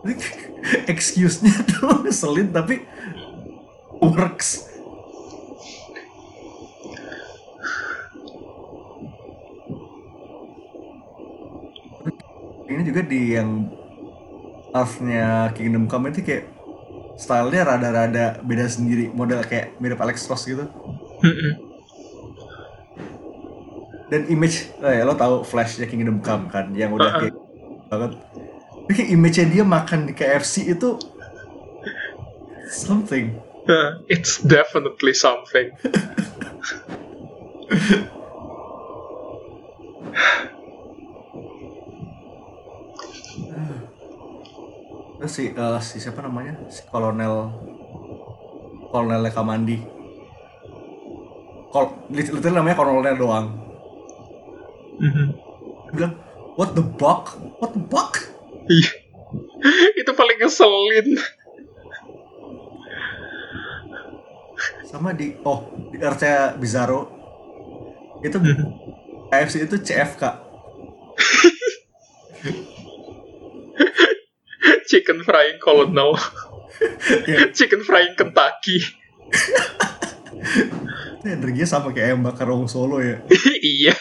Excuse-nya 0.93 1.55
tuh 1.67 2.07
ngeselin 2.07 2.55
tapi 2.55 2.87
works. 3.99 4.71
Ini 12.71 12.87
juga 12.87 13.03
di 13.03 13.35
yang 13.35 13.67
Earth-nya 14.71 15.51
Kingdom 15.59 15.91
Come 15.91 16.15
itu 16.15 16.23
kayak 16.23 16.47
stylenya 17.19 17.67
rada-rada 17.67 18.39
beda 18.47 18.71
sendiri, 18.71 19.11
model 19.11 19.43
kayak 19.43 19.75
mirip 19.83 19.99
Alex 19.99 20.23
Ross 20.31 20.47
gitu. 20.47 20.71
Dan 24.11 24.27
image, 24.27 24.75
eh, 24.83 25.07
lo 25.07 25.15
tahu 25.15 25.47
Flash-nya 25.47 25.87
Kingdom 25.87 26.19
Come 26.19 26.51
kan, 26.51 26.75
yang 26.75 26.91
udah 26.91 27.15
Uh-uh. 27.15 27.21
kayak 27.31 27.37
banget. 27.87 28.13
Tapi 28.91 29.03
image-nya 29.15 29.47
dia 29.47 29.63
makan 29.63 30.11
di 30.11 30.13
KFC 30.19 30.67
itu 30.67 30.99
something. 32.67 33.39
Uh, 33.71 34.03
It's 34.11 34.43
definitely 34.43 35.15
something. 35.15 35.71
Terus 45.21 45.33
si, 45.37 45.53
eh, 45.53 45.81
si 45.85 46.01
siapa 46.01 46.25
namanya? 46.25 46.57
Si 46.73 46.83
Kolonel 46.89 47.53
Kolonel 48.91 49.29
Kamandi. 49.31 49.79
Kol, 51.71 52.09
literally 52.11 52.57
namanya 52.57 52.75
Kolonel 52.75 53.15
doang. 53.15 53.70
Mhm. 55.01 55.27
Bilang, 55.97 56.15
what 56.61 56.77
the 56.77 56.85
buck? 56.85 57.41
What 57.59 57.73
the 57.73 57.81
buck? 57.81 58.21
Iya. 58.69 58.93
Itu 59.97 60.13
paling 60.13 60.39
ngeselin. 60.39 61.17
Sama 64.85 65.17
di, 65.17 65.33
oh, 65.47 65.71
di 65.89 65.97
RC 65.99 66.55
Bizarro. 66.61 67.17
itu 68.21 68.37
KFC 69.33 69.65
itu 69.65 69.81
CFK 69.81 70.21
Chicken 74.93 75.25
frying 75.25 75.57
colonel. 75.57 76.13
ya, 77.25 77.49
Chicken 77.57 77.81
frying 77.81 78.13
Kentucky. 78.13 78.77
energinya 81.25 81.69
sama 81.69 81.93
kayak 81.93 82.17
ayam 82.17 82.25
bakar 82.25 82.49
Solo 82.67 82.99
ya 83.05 83.21
iya. 83.61 83.93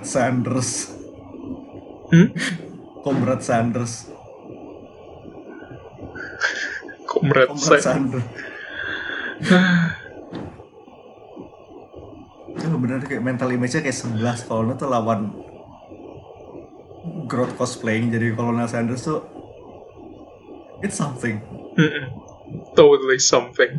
Red 0.00 0.08
Sanders 0.08 0.96
Hmm? 2.10 2.34
Comrade 3.04 3.44
Sanders 3.44 4.08
Comrade 7.04 7.52
Comrade. 7.52 7.84
Sanders 7.84 8.24
itu 12.50 12.66
bener 12.80 12.98
kayak 13.04 13.22
mental 13.22 13.52
image-nya 13.52 13.84
kayak 13.84 13.94
11 13.94 14.48
kalau 14.48 14.72
tuh 14.72 14.88
lawan 14.88 15.36
Groot 17.28 17.52
cosplaying 17.60 18.08
jadi 18.10 18.32
Colonel 18.32 18.66
Sanders 18.66 19.04
tuh 19.04 19.20
it's 20.80 20.96
something 20.96 21.44
Mm-mm. 21.76 22.08
Totally 22.74 23.22
something. 23.22 23.78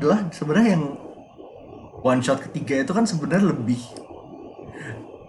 Adalah 0.00 0.32
sebenarnya 0.32 0.80
yang 0.80 0.84
one 2.00 2.24
shot 2.24 2.40
ketiga 2.40 2.80
itu 2.80 2.92
kan 2.96 3.04
sebenarnya 3.04 3.52
lebih 3.52 3.80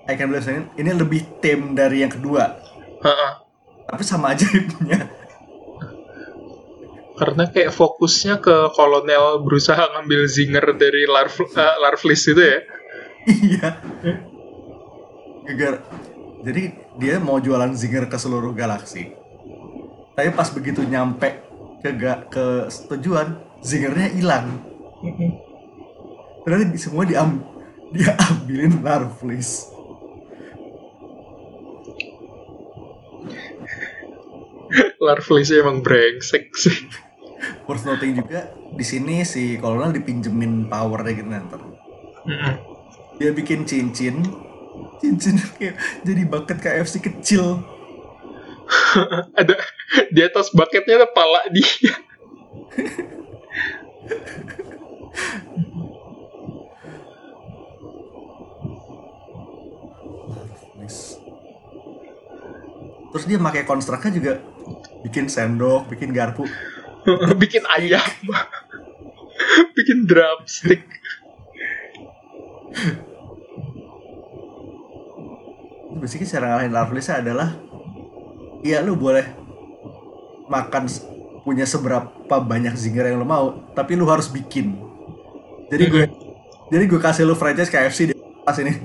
I 0.07 0.15
can 0.15 0.31
believe 0.31 0.47
saying, 0.47 0.71
ini 0.79 0.91
lebih 0.95 1.43
tim 1.43 1.75
dari 1.75 2.07
yang 2.07 2.11
kedua 2.15 2.55
Ha-ha. 3.03 3.43
tapi 3.91 4.03
sama 4.07 4.31
aja 4.31 4.47
punya 4.79 5.11
Karena 7.21 7.45
kayak 7.53 7.69
fokusnya 7.69 8.41
ke 8.41 8.73
kolonel 8.73 9.45
berusaha 9.45 9.93
ngambil 9.93 10.25
zinger 10.25 10.65
dari 10.73 11.05
Larv 11.05 11.37
eh, 11.53 11.75
Larvlis 11.77 12.23
itu 12.25 12.41
ya. 12.41 12.59
iya 13.29 13.67
Gegar. 15.45 15.85
jadi 16.41 16.73
dia 16.97 17.15
mau 17.21 17.37
jualan 17.37 17.77
zinger 17.77 18.09
ke 18.09 18.17
seluruh 18.17 18.57
galaksi 18.57 19.13
tapi 20.17 20.33
pas 20.33 20.49
begitu 20.49 20.81
nyampe 20.81 21.45
ke 21.85 21.93
ga, 21.93 22.25
ke 22.25 22.69
tujuan 22.89 23.50
zingernya 23.61 24.09
hilang. 24.13 24.47
Berarti 26.45 26.77
semua 26.77 27.05
diam 27.05 27.41
dia 27.91 28.15
ambilin 28.15 28.79
larvlis 28.79 29.67
Larvlisnya 35.03 35.59
emang 35.59 35.83
brengsek 35.83 36.55
sih. 36.55 36.87
worth 37.67 37.83
noting 37.83 38.15
juga 38.21 38.53
di 38.71 38.85
sini 38.85 39.25
si 39.27 39.57
kolonel 39.59 39.91
dipinjemin 39.91 40.69
powernya 40.71 41.11
gitu 41.11 41.27
nanti 41.27 41.57
dia 43.21 43.29
bikin 43.37 43.69
cincin. 43.69 44.25
Cincin 44.97 45.37
kayak 45.61 45.77
jadi 46.01 46.21
bucket 46.25 46.57
KFC 46.57 46.97
kecil. 47.05 47.61
Ada 49.39 49.59
di 50.09 50.21
atas 50.23 50.49
bucketnya 50.55 51.03
ada 51.03 51.07
pala 51.11 51.43
dia. 51.51 51.67
Terus 63.11 63.27
dia 63.27 63.37
pakai 63.37 63.67
konstruknya 63.67 64.11
juga 64.15 64.33
bikin 65.03 65.27
sendok 65.27 65.91
bikin 65.91 66.15
garpu 66.15 66.47
bikin 67.41 67.67
ayam. 67.67 68.01
bikin 69.75 70.07
drumstick. 70.07 70.85
basically 76.01 76.25
cara 76.25 76.57
ngalahin 76.57 76.73
larvlisnya 76.73 77.21
adalah 77.21 77.53
iya 78.65 78.81
lu 78.81 78.97
boleh 78.97 79.21
makan 80.49 80.89
punya 81.41 81.65
seberapa 81.65 82.07
banyak 82.37 82.73
zinger 82.73 83.09
yang 83.09 83.17
lu 83.17 83.25
mau 83.25 83.65
tapi 83.73 83.93
lu 83.93 84.05
harus 84.05 84.27
bikin 84.27 84.77
jadi 85.67 85.83
gue 85.87 86.03
jadi 86.69 86.83
gue 86.85 86.99
kasih 86.99 87.25
lu 87.25 87.33
franchise 87.33 87.67
KFC 87.67 88.11
di 88.11 88.15
pas 88.41 88.57
ini 88.57 88.73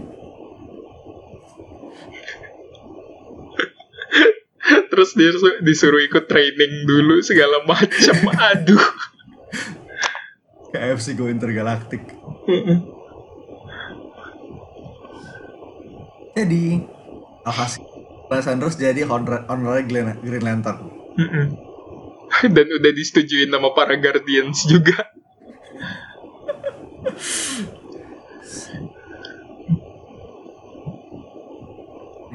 Terus 4.91 5.13
dia 5.13 5.31
su- 5.31 5.61
disuruh 5.63 6.03
ikut 6.03 6.27
training 6.27 6.89
dulu 6.89 7.21
segala 7.23 7.63
macam. 7.63 8.17
Aduh. 8.51 8.81
KFC 10.67 11.17
Go 11.17 11.25
Intergalactic 11.31 12.05
Mm-mm. 12.45 12.79
jadi 16.37 16.85
alhasil 17.43 17.81
Colonel 18.29 18.45
Sanders 18.45 18.77
jadi 18.77 19.09
honor 19.09 19.49
honorary 19.49 19.89
Green, 19.89 20.13
Lantern 20.45 20.85
Mm-mm. 21.17 21.47
Dan 22.55 22.67
udah 22.69 22.93
disetujuin 22.93 23.51
sama 23.51 23.73
para 23.73 23.97
Guardians 23.97 24.67
juga. 24.69 25.09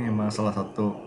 ini 0.01 0.09
emang 0.09 0.33
salah 0.33 0.49
satu 0.55 0.97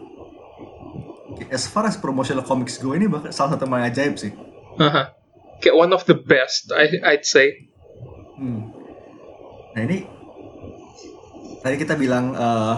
as 1.50 1.66
far 1.66 1.82
as 1.88 1.98
promotional 1.98 2.46
comics 2.46 2.78
go 2.78 2.94
ini 2.94 3.10
bahkan 3.10 3.34
salah 3.34 3.58
satu 3.58 3.66
yang 3.66 3.82
ajaib 3.90 4.14
sih 4.14 4.30
Haha. 4.78 5.14
Kayak 5.62 5.76
one 5.78 5.92
of 5.94 6.02
the 6.04 6.18
best, 6.18 6.74
I, 6.74 6.98
I'd 7.14 7.22
say. 7.22 7.70
Hmm. 8.34 8.74
Nah 9.74 9.80
ini 9.86 10.06
tadi 11.62 11.74
kita 11.78 11.94
bilang 11.94 12.34
eh, 12.34 12.76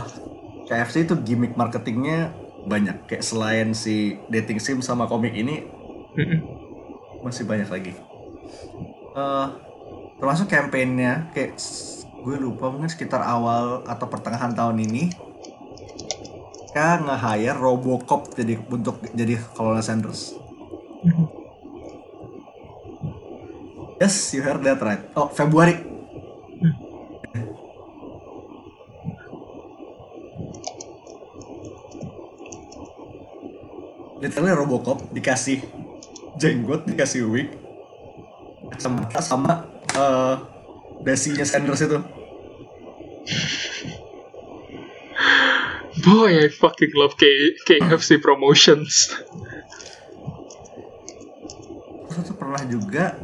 KFC 0.69 1.09
itu 1.09 1.17
gimmick 1.25 1.57
marketingnya 1.57 2.37
banyak. 2.69 3.09
Kayak 3.09 3.25
selain 3.25 3.73
si 3.73 4.21
dating 4.29 4.61
sim 4.61 4.79
sama 4.85 5.09
komik 5.09 5.33
ini 5.33 5.65
Mm-mm. 6.17 6.41
masih 7.21 7.45
banyak 7.45 7.69
lagi. 7.69 7.93
Eh, 9.17 9.47
termasuk 10.17 10.49
kampanyenya 10.49 11.29
kayak 11.37 11.61
gue 12.25 12.37
lupa 12.41 12.73
mungkin 12.73 12.89
sekitar 12.89 13.21
awal 13.23 13.85
atau 13.87 14.07
pertengahan 14.09 14.57
tahun 14.57 14.83
ini 14.83 15.27
mereka 16.77 17.09
nge-hire 17.09 17.57
Robocop 17.57 18.37
jadi 18.37 18.61
untuk 18.69 19.01
jadi 19.17 19.41
Colonel 19.57 19.81
Sanders. 19.81 20.37
Yes, 23.97 24.37
you 24.37 24.45
heard 24.45 24.61
that 24.61 24.77
right. 24.85 25.01
Oh, 25.17 25.33
Februari. 25.33 25.73
Literally 34.21 34.53
Robocop 34.53 35.01
dikasih 35.17 35.65
jenggot, 36.37 36.85
dikasih 36.85 37.29
wig, 37.29 37.49
sama 38.77 39.09
sama 39.21 39.53
eh, 39.97 40.35
dasinya 41.03 41.45
Sanders 41.45 41.83
itu. 41.85 41.99
Boy, 46.05 46.45
I 46.45 46.49
fucking 46.53 46.93
love 46.95 47.17
K- 47.17 47.57
KFC 47.67 48.21
promotions. 48.21 49.17
Terus 52.13 52.23
tuh 52.31 52.37
pernah 52.37 52.63
juga 52.69 53.17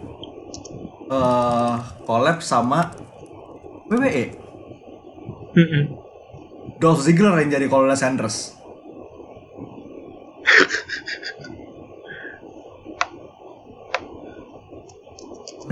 eh 1.12 1.76
collab 2.08 2.40
sama 2.40 2.96
WWE. 3.92 4.24
Mm-mm. 5.52 5.84
Dolph 6.80 7.04
Ziggler 7.04 7.36
yang 7.44 7.52
jadi 7.52 7.68
Colonel 7.68 7.94
Sanders. 7.94 8.56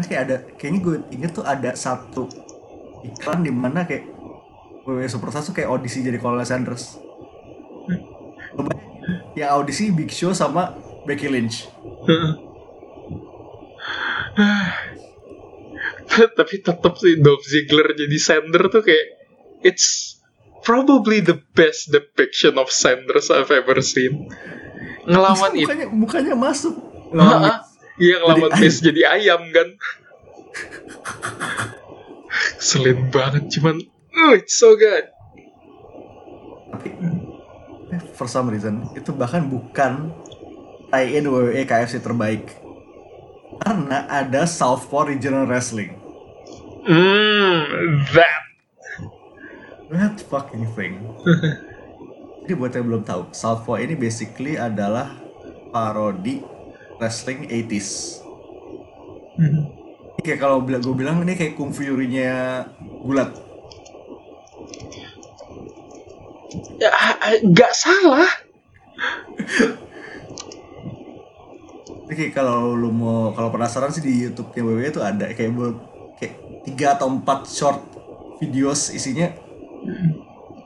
Terus 0.01 0.09
kayak 0.09 0.23
ada, 0.25 0.37
kayaknya 0.57 0.81
gue 0.81 0.97
inget 1.13 1.37
tuh 1.37 1.45
ada 1.45 1.77
satu 1.77 2.25
iklan 3.05 3.45
di 3.45 3.53
mana 3.53 3.85
kayak 3.85 4.09
WWE 4.89 5.05
Superstar 5.13 5.45
tuh 5.45 5.53
kayak 5.53 5.69
audisi 5.69 6.01
jadi 6.01 6.17
Colonel 6.17 6.49
Sanders. 6.49 6.97
Yang 9.37 9.51
audisi 9.53 9.93
Big 9.93 10.09
Show 10.09 10.33
sama 10.33 10.73
Becky 11.05 11.29
Lynch. 11.29 11.69
Tapi 16.41 16.55
tetap 16.65 16.97
sih 16.97 17.21
Dolph 17.21 17.45
Ziggler 17.45 17.93
jadi 17.93 18.17
Sanders 18.17 18.73
tuh 18.73 18.81
kayak 18.81 19.07
it's 19.61 20.17
probably 20.65 21.21
the 21.21 21.37
best 21.53 21.93
depiction 21.93 22.57
of 22.57 22.73
Sanders 22.73 23.29
I've 23.29 23.53
ever 23.53 23.85
seen. 23.85 24.33
Ngelawan 25.05 25.53
itu. 25.57 25.69
mukanya, 25.69 25.87
mukanya 25.93 26.35
masuk. 26.37 26.73
Ngelawan. 27.13 27.70
Iya 28.01 28.17
ngelawan 28.25 28.57
Miz 28.57 28.81
jadi 28.87 29.01
ayam 29.13 29.45
kan. 29.53 29.69
Selin 32.57 33.13
banget 33.13 33.53
cuman 33.61 33.77
oh 34.17 34.33
it's 34.33 34.57
so 34.57 34.73
good. 34.75 35.05
Tapi 36.73 36.89
eh, 37.93 38.03
for 38.17 38.25
some 38.25 38.49
reason 38.49 38.89
itu 38.97 39.13
bahkan 39.13 39.45
bukan 39.45 40.17
tie-in 40.89 41.29
WWE 41.29 41.63
KFC 41.69 42.01
terbaik. 42.01 42.49
Karena 43.61 44.09
ada 44.09 44.49
Southpaw 44.49 45.13
Regional 45.13 45.45
Wrestling. 45.45 45.93
Hmm, 46.89 48.01
that. 48.17 48.43
That 49.93 50.17
fucking 50.33 50.65
thing. 50.73 51.05
Jadi 52.47 52.53
buat 52.57 52.73
yang 52.73 52.89
belum 52.89 53.05
tahu, 53.05 53.31
Southpaw 53.31 53.79
ini 53.85 53.95
basically 53.95 54.57
adalah 54.57 55.13
parodi 55.71 56.43
wrestling 57.01 57.49
80s. 57.49 58.21
Hmm. 59.41 59.73
Ini 60.21 60.21
kayak 60.21 60.41
kalau 60.45 60.61
bilang 60.61 60.85
gue 60.85 60.93
bilang 60.93 61.17
ini 61.25 61.33
kayak 61.33 61.57
Kung 61.57 61.73
Fury-nya 61.73 62.69
gulat. 63.01 63.33
Ya, 66.77 66.93
ah, 66.93 67.17
ah, 67.25 67.35
nggak 67.41 67.73
salah. 67.73 68.29
Kayak 72.11 72.37
kalau 72.37 72.77
lu 72.77 72.93
mau 72.93 73.33
kalau 73.33 73.49
penasaran 73.49 73.95
sih 73.95 74.05
di 74.05 74.29
YouTube-nya 74.29 74.61
WWE 74.61 74.87
itu 74.93 75.01
ada 75.01 75.25
kayak 75.33 75.51
buat 75.57 75.77
kayak 76.21 76.35
tiga 76.69 76.99
atau 76.99 77.09
empat 77.09 77.49
short 77.49 77.81
videos 78.43 78.93
isinya 78.93 79.31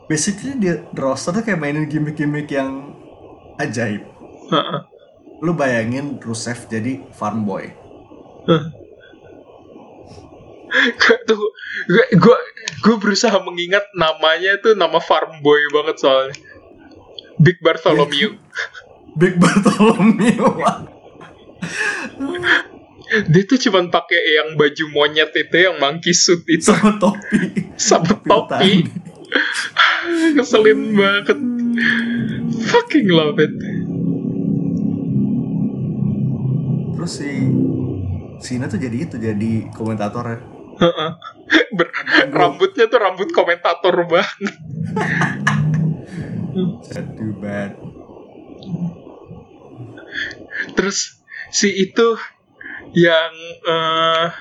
basically 0.08 0.56
dia 0.58 0.82
roster 0.96 1.30
tuh 1.30 1.44
kayak 1.44 1.60
mainin 1.60 1.86
gimmick-gimmick 1.86 2.48
yang 2.50 2.96
ajaib. 3.60 4.02
Heeh. 4.50 4.93
Lu 5.42 5.56
bayangin 5.56 6.18
Rusev 6.22 6.70
jadi 6.70 7.02
farm 7.14 7.46
boy. 7.48 7.64
Gue 10.74 11.16
tuh 11.26 11.40
gue 11.86 12.06
gue 12.18 12.38
gue 12.82 12.96
berusaha 12.98 13.34
mengingat 13.40 13.86
namanya 13.94 14.58
tuh 14.58 14.74
nama 14.74 14.98
farm 14.98 15.40
boy 15.40 15.60
banget 15.72 15.96
soalnya. 16.02 16.36
Big 17.38 17.58
Bartholomew. 17.62 18.38
Big 19.20 19.38
Bartholomew. 19.38 20.42
Dia 23.30 23.42
tuh 23.46 23.58
cuman 23.68 23.94
pakai 23.94 24.20
yang 24.42 24.48
baju 24.58 24.84
monyet 24.90 25.30
itu 25.36 25.54
yang 25.54 25.78
monkey 25.78 26.10
suit 26.10 26.42
itu 26.50 26.74
sama 26.74 26.98
topi. 26.98 27.38
sama 27.78 28.16
Topi 28.18 28.26
topi. 28.26 28.72
Keselin 30.36 30.98
banget. 30.98 31.38
Fucking 32.70 33.08
love 33.10 33.38
it. 33.38 33.54
Terus 37.04 37.20
si 37.20 37.36
Sina 38.40 38.64
tuh 38.64 38.80
jadi 38.80 38.96
itu 39.04 39.20
jadi 39.20 39.68
komentator 39.76 40.24
ya. 40.24 40.40
Ber- 41.76 41.92
rambutnya 42.32 42.88
tuh 42.88 42.96
rambut 42.96 43.28
komentator 43.28 43.92
banget. 44.08 44.56
Sad 46.88 47.12
too 47.12 47.36
bad. 47.44 47.76
Terus 50.72 51.20
si 51.52 51.76
itu 51.76 52.16
yang 52.96 53.32
eh 53.68 54.32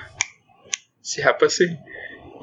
siapa 1.04 1.44
sih? 1.52 1.68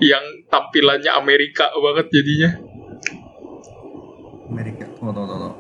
Yang 0.06 0.46
tampilannya 0.54 1.18
Amerika 1.18 1.74
banget 1.82 2.14
jadinya. 2.14 2.62
Amerika. 4.54 4.86
Tunggu, 5.02 5.18
tunggu, 5.18 5.34
tunggu. 5.34 5.52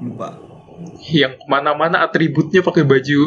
Lupa. 0.00 0.51
Yang 1.12 1.44
ke 1.44 1.46
mana-mana 1.46 2.00
atributnya 2.00 2.64
pakai 2.64 2.88
baju 2.88 3.20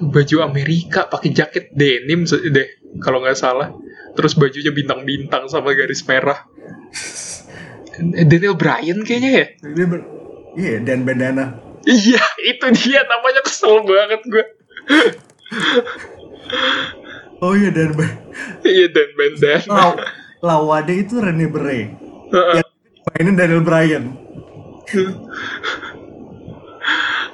baju 0.00 0.36
Amerika, 0.42 1.06
pakai 1.06 1.30
jaket 1.30 1.70
denim 1.70 2.24
deh 2.26 2.68
kalau 3.04 3.20
nggak 3.20 3.38
salah. 3.38 3.70
Terus 4.14 4.38
bajunya 4.38 4.70
bintang-bintang 4.70 5.50
sama 5.50 5.74
garis 5.74 6.02
merah. 6.06 6.46
Daniel 8.00 8.58
Bryan 8.58 9.06
kayaknya 9.06 9.30
ya? 9.30 9.46
Iya, 10.54 10.74
dan 10.82 11.02
bandana. 11.02 11.58
Iya, 11.84 12.22
itu 12.46 12.66
dia 12.80 13.02
namanya 13.04 13.42
kesel 13.44 13.82
banget 13.84 14.22
gue. 14.24 14.44
Oh 17.42 17.52
iya, 17.52 17.70
dan 17.74 17.92
Iya 18.64 18.86
dan 18.88 19.08
bandana. 19.18 19.68
Law 19.68 19.92
Lawade 20.40 20.94
itu 20.96 21.18
Rene 21.20 21.46
Beret. 21.50 21.90
Heeh. 22.32 22.62
Mainin 23.04 23.36
Daniel 23.36 23.62
Bryan. 23.62 24.04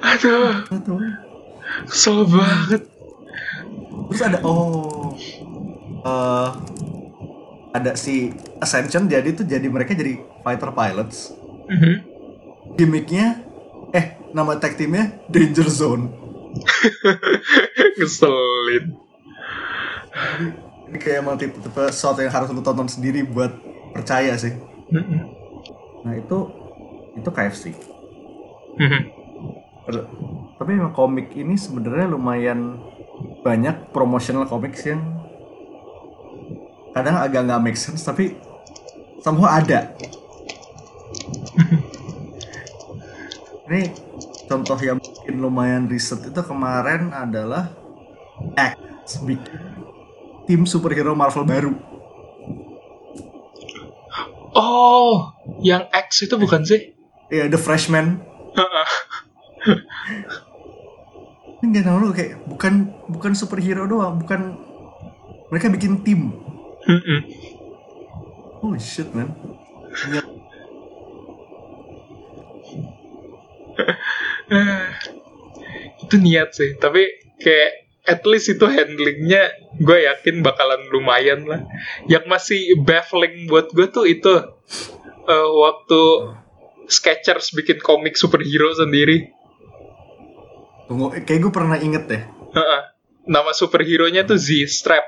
Aduh, 0.01 0.65
kesel 1.87 2.25
banget. 2.25 2.83
terus 4.11 4.21
ada 4.21 4.43
oh 4.43 5.15
eh 6.03 6.49
ada 7.71 7.95
si 7.95 8.27
Ascension 8.59 9.07
jadi 9.07 9.31
tuh 9.31 9.47
jadi 9.47 9.63
mereka 9.65 9.95
jadi 9.95 10.19
fighter 10.41 10.71
pilots. 10.71 11.31
Mhm. 11.69 11.93
Gimmicknya 12.75 13.39
eh 13.91 14.19
nama 14.31 14.57
tag 14.57 14.75
teamnya 14.75 15.15
Danger 15.27 15.71
Zone. 15.71 16.11
Ngeselin. 17.97 18.99
Ini 20.91 20.97
kayak 20.99 21.23
emang 21.23 21.39
tipe 21.39 21.55
tipe 21.55 21.83
sesuatu 21.87 22.19
yang 22.19 22.33
harus 22.35 22.51
lu 22.51 22.59
tonton 22.59 22.91
sendiri 22.91 23.23
buat 23.23 23.55
percaya 23.95 24.35
sih. 24.35 24.51
Mhm. 24.91 25.19
Nah 26.03 26.13
itu 26.19 26.37
itu 27.15 27.29
KFC. 27.31 27.63
Mhm. 28.75 28.99
Ada- 28.99 29.20
Tapi 30.61 30.77
emang 30.77 30.93
komik 30.93 31.33
ini 31.33 31.57
sebenarnya 31.57 32.05
lumayan 32.13 32.77
banyak 33.41 33.89
promotional 33.89 34.45
comics 34.45 34.85
yang 34.85 35.01
kadang 36.93 37.17
agak 37.17 37.47
nggak 37.49 37.63
make 37.63 37.79
sense 37.79 38.05
tapi 38.05 38.37
somehow 39.25 39.49
ada. 39.49 39.89
ini 43.71 43.89
contoh 44.45 44.77
yang 44.77 45.01
mungkin 45.01 45.35
lumayan 45.41 45.89
riset 45.89 46.29
itu 46.29 46.41
kemarin 46.45 47.09
adalah 47.15 47.73
X 48.53 49.17
bikin 49.25 49.81
tim 50.45 50.67
superhero 50.69 51.17
Marvel 51.17 51.47
baru. 51.47 51.73
Oh, 54.51 55.31
yang 55.63 55.87
X 55.89 56.27
itu 56.27 56.35
bukan 56.35 56.67
sih? 56.67 56.91
Ya 57.31 57.47
The 57.47 57.55
Freshman. 57.55 58.19
Heeh. 59.61 59.81
Ini 61.61 61.65
nggak 61.77 61.85
tahu 61.85 62.09
kayak 62.09 62.41
bukan 62.49 62.73
bukan 63.05 63.37
superhero 63.37 63.85
doang, 63.85 64.17
bukan 64.17 64.57
mereka 65.53 65.69
bikin 65.69 66.01
tim. 66.01 66.33
Holy 68.61 68.81
shit 68.81 69.13
man. 69.13 69.29
Itu 76.01 76.15
niat 76.17 76.57
sih, 76.57 76.75
tapi 76.81 77.05
kayak 77.37 77.71
at 78.09 78.25
least 78.25 78.49
itu 78.49 78.65
handlingnya 78.65 79.53
gue 79.77 79.97
yakin 80.09 80.41
bakalan 80.41 80.81
lumayan 80.89 81.45
lah. 81.45 81.61
Yang 82.09 82.25
masih 82.25 82.61
baffling 82.81 83.45
buat 83.45 83.69
gue 83.69 83.85
tuh 83.93 84.09
itu 84.09 84.33
eh, 85.29 85.49
waktu 85.61 86.01
Skechers 86.91 87.55
bikin 87.55 87.79
komik 87.79 88.17
superhero 88.17 88.73
sendiri. 88.75 89.31
Tunggu, 90.91 91.07
kayak 91.23 91.39
gue 91.39 91.53
pernah 91.55 91.79
inget 91.79 92.03
deh. 92.03 92.19
Nama 93.23 93.55
superhero-nya 93.55 94.27
tuh 94.27 94.35
Z-Strap. 94.35 95.05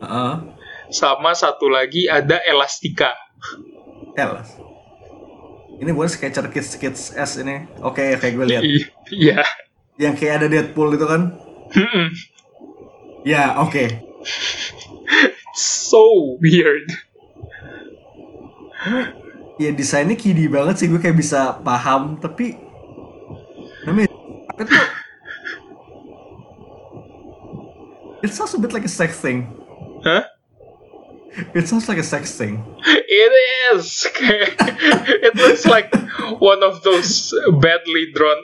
Heeh. 0.00 0.34
Sama 0.88 1.36
satu 1.36 1.68
lagi 1.68 2.08
ada 2.08 2.40
Elastika. 2.40 3.12
Hell. 4.16 4.40
Ini 5.76 5.92
bukan 5.92 6.08
Sketcher 6.08 6.48
Kids 6.48 6.80
Kids 6.80 7.12
S 7.12 7.36
ini. 7.44 7.68
Oke, 7.84 8.16
kayak 8.16 8.32
gue 8.32 8.46
lihat. 8.48 8.62
Iya. 9.12 9.44
Yang 10.00 10.14
kayak 10.24 10.34
ada 10.40 10.46
Deadpool 10.48 10.96
itu 10.96 11.04
kan? 11.04 11.36
Ya, 13.28 13.60
oke. 13.60 14.08
So 15.52 16.40
weird. 16.40 16.88
Ya 19.60 19.68
desainnya 19.76 20.16
kiddie 20.16 20.48
banget 20.48 20.80
sih 20.80 20.88
gue 20.88 20.96
kayak 20.96 21.18
bisa 21.20 21.60
paham, 21.60 22.16
tapi 22.16 22.56
namanya 23.88 24.12
itu 24.60 24.76
It 28.18 28.34
sounds 28.34 28.50
a 28.50 28.58
bit 28.58 28.74
like 28.74 28.82
a 28.82 28.90
sex 28.90 29.22
thing. 29.22 29.46
Hah? 30.02 30.26
It 31.54 31.70
sounds 31.70 31.86
like 31.86 32.02
a 32.02 32.06
sex 32.06 32.34
thing. 32.34 32.66
It 32.82 33.32
is. 33.70 34.10
it 35.22 35.38
looks 35.38 35.62
like 35.62 35.94
one 36.42 36.66
of 36.66 36.82
those 36.82 37.30
badly 37.62 38.10
drawn 38.10 38.42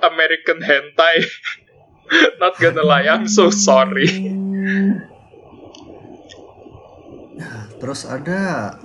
American 0.00 0.64
hentai. 0.64 1.28
Not 2.40 2.56
gonna 2.56 2.80
lie, 2.80 3.12
I'm 3.12 3.28
so 3.28 3.52
sorry. 3.52 4.08
Terus 7.80 8.08
ada 8.08 8.76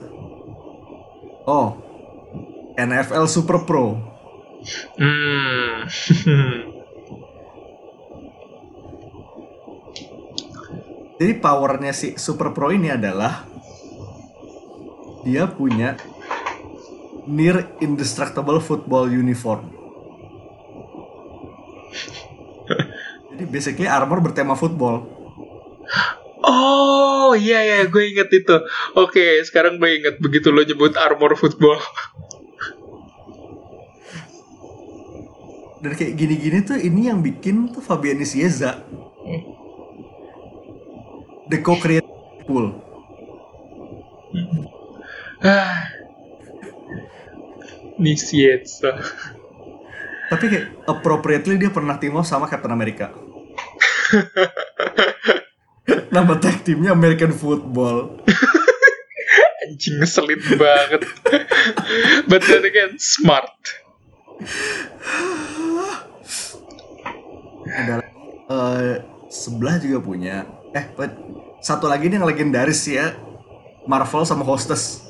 Oh, 1.46 1.78
NFL 2.76 3.30
Super 3.30 3.64
Pro. 3.64 4.15
Hmm. 4.98 5.86
Jadi 11.16 11.34
powernya 11.40 11.96
si 11.96 12.20
Super 12.20 12.52
Pro 12.52 12.76
ini 12.76 12.92
adalah 12.92 13.48
dia 15.24 15.48
punya 15.48 15.96
near 17.26 17.72
indestructible 17.80 18.60
football 18.60 19.08
uniform. 19.08 19.72
Jadi 23.32 23.44
basically 23.48 23.88
armor 23.88 24.20
bertema 24.20 24.60
football. 24.60 25.08
Oh 26.46 27.34
iya 27.34 27.64
ya 27.64 27.78
gue 27.90 28.04
inget 28.12 28.30
itu. 28.36 28.56
Oke 29.00 29.42
sekarang 29.48 29.80
gue 29.82 29.98
inget 29.98 30.22
begitu 30.22 30.52
lo 30.52 30.62
nyebut 30.62 30.94
armor 31.00 31.34
football. 31.40 31.80
Dan 35.86 35.94
kayak 35.94 36.18
gini-gini 36.18 36.66
tuh 36.66 36.82
ini 36.82 37.14
yang 37.14 37.22
bikin 37.22 37.70
tuh 37.70 37.78
Fabian 37.78 38.18
Nicieza. 38.18 38.82
The 41.46 41.62
co-creator 41.62 42.42
pool. 42.50 42.74
Ah. 45.46 45.94
Nisietsa. 48.02 48.98
Tapi 50.34 50.46
kayak 50.50 50.90
appropriately 50.90 51.62
dia 51.62 51.70
pernah 51.70 52.02
team 52.02 52.18
up 52.18 52.26
sama 52.26 52.50
Captain 52.50 52.74
America. 52.74 53.14
Nama 56.16 56.34
tag 56.42 56.66
timnya 56.66 56.98
American 56.98 57.30
Football. 57.30 58.26
Anjing 59.70 60.02
ngeselin 60.02 60.42
banget. 60.58 61.06
But 62.26 62.42
then 62.50 62.66
again, 62.66 62.98
smart. 62.98 63.54
Ada 67.66 67.96
eh, 68.52 68.94
sebelah 69.28 69.76
juga 69.82 69.98
punya. 70.04 70.46
Eh, 70.76 70.86
satu 71.64 71.88
lagi 71.88 72.08
nih 72.12 72.20
yang 72.22 72.28
legendaris 72.28 72.86
ya. 72.88 73.16
Marvel 73.86 74.26
sama 74.26 74.42
Hostess. 74.42 75.06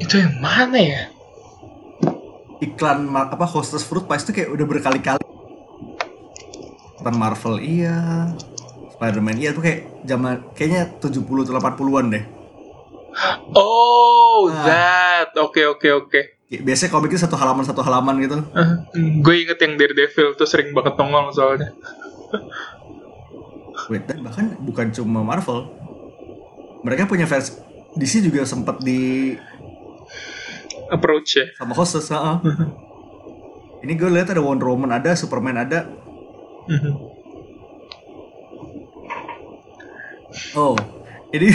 Itu 0.00 0.16
yang 0.20 0.36
mana 0.40 0.80
ya? 0.80 1.02
Iklan 2.60 3.08
apa 3.12 3.44
Hostess 3.44 3.84
Fruit 3.84 4.08
Pies 4.08 4.24
itu 4.24 4.32
kayak 4.32 4.50
udah 4.52 4.64
berkali-kali. 4.64 5.26
Captain 7.06 7.22
Marvel 7.22 7.62
iya. 7.62 8.26
Spider-Man 8.98 9.38
iya 9.38 9.54
tuh 9.54 9.62
kayak 9.62 10.02
zaman 10.02 10.42
kayaknya 10.58 10.90
70 10.98 11.22
atau 11.46 11.54
80-an 11.54 12.06
deh. 12.10 12.24
Oh, 13.54 14.50
Ah. 14.50 14.66
that. 14.66 15.30
Oke, 15.38 15.62
oke, 15.70 15.86
oke. 15.86 16.35
Kayak 16.46 16.62
Biasanya 16.62 16.90
komiknya 16.94 17.20
satu 17.26 17.34
halaman 17.34 17.64
satu 17.66 17.82
halaman 17.82 18.22
gitu. 18.22 18.38
Ah, 18.54 18.86
gue 18.94 19.34
inget 19.34 19.58
yang 19.58 19.74
Daredevil 19.74 20.38
tuh 20.38 20.46
sering 20.46 20.70
banget 20.70 20.94
nongol 20.94 21.34
soalnya. 21.34 21.74
Wait, 23.90 24.06
dan 24.06 24.22
bahkan 24.22 24.54
bukan 24.62 24.90
cuma 24.94 25.22
Marvel. 25.22 25.70
Mereka 26.82 27.10
punya 27.10 27.26
versi 27.26 27.58
DC 27.98 28.22
juga 28.22 28.46
sempat 28.46 28.78
di 28.82 29.34
Approach 30.86 31.38
ya. 31.38 31.46
sama 31.58 31.74
Hostess, 31.74 32.14
heeh. 32.14 32.36
Ini 33.86 33.92
gue 33.94 34.10
lihat 34.10 34.30
ada 34.30 34.42
Wonder 34.42 34.70
Woman 34.70 34.94
ada, 34.94 35.14
Superman 35.14 35.62
ada. 35.62 35.86
Mhm. 36.66 36.94
Oh, 40.52 40.76
ini 41.32 41.48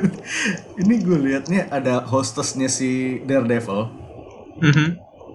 ini 0.80 0.94
gue 1.02 1.18
liatnya 1.18 1.66
ada 1.68 2.06
hostessnya 2.06 2.70
si 2.70 3.20
Daredevil. 3.26 3.90
Mhm. 4.58 4.88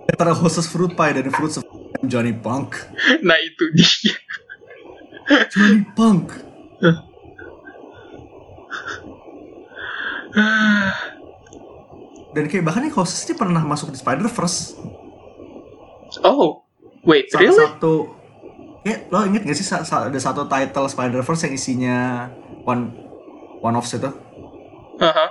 Antara 0.03 0.35
hostess 0.35 0.67
Fruit 0.67 0.91
Pie 0.91 1.15
dan 1.15 1.31
Fruits 1.31 1.57
of 1.57 1.65
Johnny 2.05 2.35
Punk. 2.35 2.75
Nah 3.27 3.37
itu 3.39 3.63
dia. 3.71 4.15
Johnny 5.47 5.81
Punk. 5.95 6.27
Dan 12.33 12.49
kayak 12.49 12.65
bahkan 12.65 12.81
nih 12.81 12.93
hostess 12.93 13.29
ini 13.29 13.37
pernah 13.37 13.61
masuk 13.61 13.93
di 13.93 13.97
Spider 13.97 14.25
Verse. 14.25 14.73
Oh, 16.25 16.65
wait, 17.05 17.29
Salah 17.29 17.49
really? 17.49 17.57
satu 17.57 17.93
ya 18.83 18.99
lo 19.07 19.23
inget 19.23 19.47
gak 19.47 19.55
sih 19.55 19.63
ada 19.71 20.19
satu 20.19 20.43
title 20.45 20.91
Spider 20.91 21.23
Verse 21.23 21.47
yang 21.47 21.55
isinya 21.55 22.27
one 22.67 22.91
one 23.63 23.79
of 23.79 23.87
itu 23.87 24.11
Haha. 24.99 25.25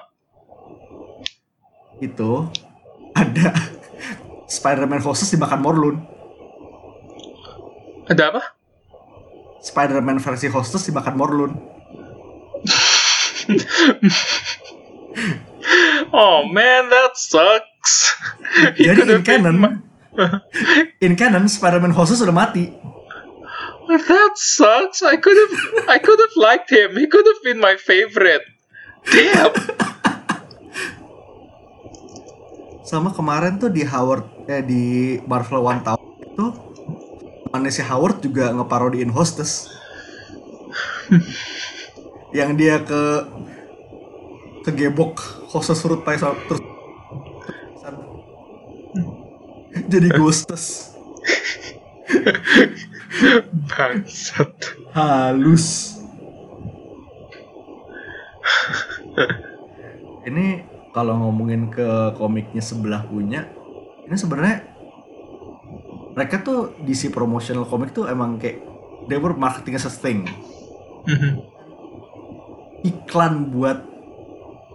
itu 2.01 2.33
ada 3.13 3.53
Spider-Man 4.53 5.01
hostess 5.01 5.33
dimakan 5.33 5.65
Morlun 5.65 5.97
Ada 8.13 8.29
apa? 8.29 8.43
Spider-Man 9.65 10.21
versi 10.21 10.53
hostess 10.53 10.85
dimakan 10.93 11.15
Morlun 11.17 11.53
Oh 16.13 16.45
man, 16.53 16.93
that 16.93 17.17
sucks. 17.17 18.13
Jadi 18.77 19.09
in 19.09 19.25
canon 19.25 19.57
in 21.05 21.17
canon 21.17 21.49
Spider-Man 21.49 21.97
hostess 21.97 22.21
udah 22.21 22.37
mati 22.37 22.69
That 23.93 24.39
sucks. 24.41 25.05
I 25.05 25.21
could 25.21 25.37
have, 25.37 25.55
I 25.91 25.99
could 26.01 26.17
have 26.17 26.33
liked 26.39 26.73
him. 26.73 26.97
He 26.97 27.05
could 27.05 27.27
have 27.29 27.43
been 27.45 27.61
my 27.61 27.77
favorite. 27.77 28.41
Damn. 29.05 29.53
sama 32.93 33.09
kemarin 33.09 33.57
tuh 33.57 33.73
di 33.73 33.89
Howard 33.89 34.21
eh 34.49 34.63
di 34.63 34.83
Marvel 35.27 35.63
One 35.63 35.81
Town 35.87 36.01
itu 36.23 36.47
temannya 37.47 37.73
si 37.73 37.83
Howard 37.85 38.19
juga 38.25 38.51
ngeparodiin 38.55 39.11
hostess. 39.13 39.71
Yang 42.39 42.51
dia 42.57 42.77
ke 42.81 43.03
kegebok 44.65 45.19
hostess 45.51 45.83
fruit 45.83 46.01
pie 46.07 46.19
sama- 46.19 46.39
terus 46.49 46.63
jadi 49.89 50.09
ghostess. 50.13 50.93
Bangsat. 53.69 54.53
halus. 54.93 55.97
Ini 60.29 60.47
kalau 60.93 61.17
ngomongin 61.19 61.73
ke 61.73 62.15
komiknya 62.17 62.61
sebelah 62.63 63.03
punya 63.09 63.49
ini 64.03 64.17
sebenarnya 64.17 64.57
mereka 66.13 66.43
tuh 66.43 66.77
DC 66.85 67.09
promotional 67.09 67.65
comic 67.65 67.91
tuh 67.91 68.05
emang 68.05 68.37
kayak 68.37 68.61
they 69.09 69.17
were 69.17 69.33
marketing 69.33 69.75
as 69.75 69.87
a 69.87 69.93
thing 69.93 70.27
Mhm. 71.03 71.43
iklan 72.83 73.51
buat 73.51 73.79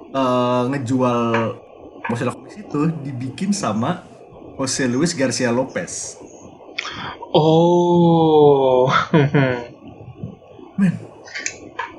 eh, 0.09 0.63
ngejual 0.67 1.19
promotional 2.03 2.35
comics 2.35 2.57
itu 2.57 2.91
dibikin 2.99 3.51
sama 3.51 4.03
Jose 4.55 4.87
Luis 4.87 5.11
Garcia 5.13 5.51
Lopez 5.51 6.17
Oh. 7.31 8.87
men 10.79 10.93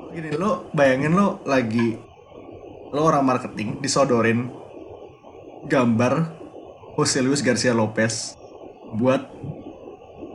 gini 0.09 0.33
lo 0.33 0.67
bayangin 0.71 1.13
lo 1.13 1.39
lagi 1.45 1.95
lo 2.89 2.99
orang 3.01 3.23
marketing 3.23 3.77
disodorin 3.79 4.49
gambar 5.65 6.38
Jose 6.99 7.23
Luis 7.23 7.39
Garcia 7.39 7.71
Lopez 7.71 8.35
buat 8.91 9.23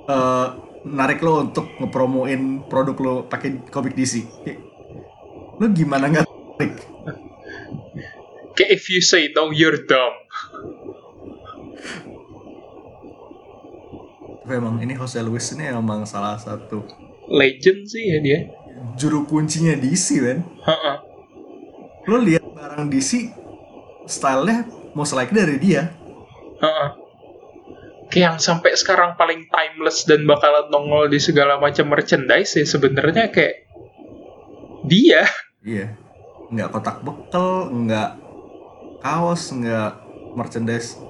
eh, 0.09 0.48
narik 0.88 1.20
lo 1.20 1.44
untuk 1.44 1.68
ngepromoin 1.77 2.64
produk 2.72 2.96
lo 3.05 3.14
pakai 3.29 3.68
komik 3.68 3.92
DC 3.92 4.24
lo 5.61 5.68
gimana 5.68 6.09
nggak 6.09 6.24
tarik 6.57 6.77
Kayak 8.54 8.71
if 8.71 8.87
you 8.87 9.02
say 9.02 9.35
no, 9.35 9.50
you're 9.50 9.83
dumb. 9.83 10.15
tapi 14.44 14.60
emang 14.60 14.77
ini 14.79 14.92
Jose 14.94 15.17
Luis 15.25 15.48
ini 15.56 15.73
emang 15.73 16.04
salah 16.04 16.37
satu 16.37 16.85
Legend 17.33 17.88
sih 17.88 18.12
ya 18.12 18.19
dia. 18.21 18.38
juru 18.94 19.25
kuncinya 19.25 19.73
DC 19.73 20.21
Ha-ha. 20.69 21.00
lo 22.06 22.21
lihat 22.21 22.44
barang 22.44 22.92
DC 22.92 23.33
stylenya 24.04 24.69
most 24.92 25.17
likely 25.17 25.40
dari 25.40 25.56
dia 25.56 26.04
Kayak 28.12 28.25
yang 28.31 28.37
sampai 28.38 28.77
sekarang 28.77 29.17
paling 29.19 29.48
timeless 29.48 30.06
dan 30.06 30.23
bakalan 30.29 30.71
nongol 30.71 31.10
di 31.10 31.19
segala 31.19 31.58
macam 31.58 31.88
merchandise 31.90 32.54
ya 32.54 32.67
sebenarnya 32.69 33.33
kayak 33.33 33.65
dia. 34.85 35.25
Iya. 35.65 35.96
Nggak 36.52 36.69
kotak 36.71 37.00
bekel, 37.02 37.73
nggak 37.73 38.10
kaos, 39.00 39.50
nggak 39.56 39.92
merchandise. 40.37 41.00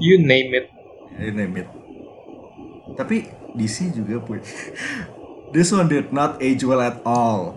You 0.00 0.16
name 0.22 0.50
it. 0.56 0.66
You 1.18 1.34
name 1.34 1.54
it. 1.58 1.68
Tapi 2.96 3.28
DC 3.52 3.92
juga 3.92 4.22
punya. 4.22 4.46
This 5.52 5.68
one 5.68 5.84
did 5.92 6.08
not 6.16 6.40
age 6.40 6.64
well 6.64 6.80
at 6.80 7.04
all. 7.04 7.52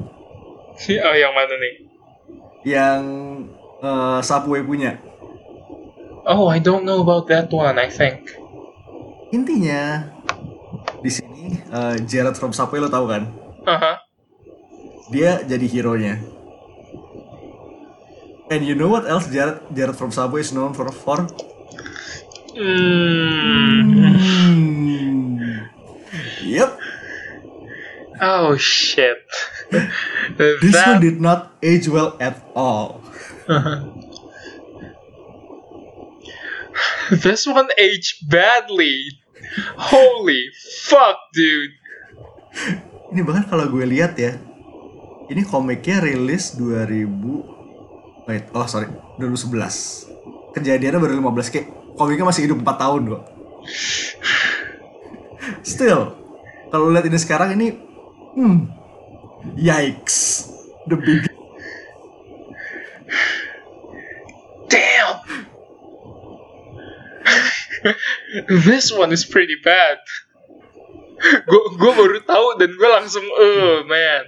Oh 0.75 1.15
yang 1.15 1.31
mana 1.31 1.55
nih? 1.55 1.73
Yang 2.67 3.01
eh, 3.79 4.19
Subway 4.19 4.59
punya. 4.59 4.99
Oh, 6.25 6.49
I 6.49 6.57
don't 6.57 6.85
know 6.85 7.01
about 7.05 7.29
that 7.29 7.53
one. 7.53 7.77
I 7.77 7.89
think. 7.89 8.33
Intinya 9.29 10.09
di 11.05 11.09
sini 11.13 11.61
eh, 11.69 11.95
Jared 12.05 12.33
from 12.33 12.49
Subway 12.49 12.81
lo 12.81 12.89
tau 12.89 13.05
kan? 13.05 13.29
Aha. 13.69 14.01
Dia 15.13 15.45
jadi 15.45 15.69
hero-nya. 15.69 16.17
And 18.49 18.61
you 18.65 18.73
know 18.73 18.89
what 18.89 19.05
else 19.05 19.29
Jared 19.29 19.61
Jared 19.73 19.97
from 19.97 20.09
Subway 20.09 20.41
is 20.41 20.53
known 20.53 20.73
for? 20.73 20.89
for? 20.89 21.29
Hmm. 22.57 23.85
Yep. 26.45 26.71
Oh 28.21 28.55
shit. 28.57 29.21
This 30.37 30.73
one 30.73 30.73
That 30.73 31.01
did 31.01 31.19
not 31.19 31.53
age 31.61 31.89
well 31.89 32.17
at 32.21 32.41
all. 32.55 33.01
this 37.25 37.45
one 37.45 37.69
aged 37.77 38.25
badly. 38.29 39.21
Holy 39.77 40.49
fuck, 40.85 41.17
dude. 41.33 41.75
Ini 43.13 43.21
bahkan 43.21 43.45
kalau 43.45 43.69
gue 43.69 43.85
lihat 43.85 44.17
ya, 44.17 44.39
ini 45.29 45.45
komiknya 45.45 46.01
rilis 46.01 46.57
2000 46.57 47.55
Wait, 48.25 48.49
oh 48.57 48.65
sorry, 48.65 48.89
2011. 49.21 50.57
Kejadiannya 50.57 50.97
baru 50.97 51.13
15 51.21 51.53
kayak 51.53 51.67
komiknya 51.93 52.25
masih 52.25 52.49
hidup 52.49 52.57
4 52.65 52.81
tahun 52.81 53.01
kok. 53.13 53.23
Still, 55.71 56.17
kalau 56.73 56.89
lihat 56.89 57.05
ini 57.05 57.19
sekarang 57.21 57.53
ini 57.53 57.77
hmm, 58.33 58.65
yikes. 59.53 60.49
The 60.89 60.97
big 60.97 61.29
Damn. 64.69 65.24
This 68.65 68.91
one 68.91 69.11
is 69.13 69.25
pretty 69.25 69.57
bad. 69.61 69.99
Gue 71.45 71.63
gue 71.79 71.91
baru 71.95 72.19
tahu 72.25 72.47
dan 72.59 72.69
gue 72.75 72.89
langsung 72.89 73.23
eh 73.23 73.79
man. 73.87 74.25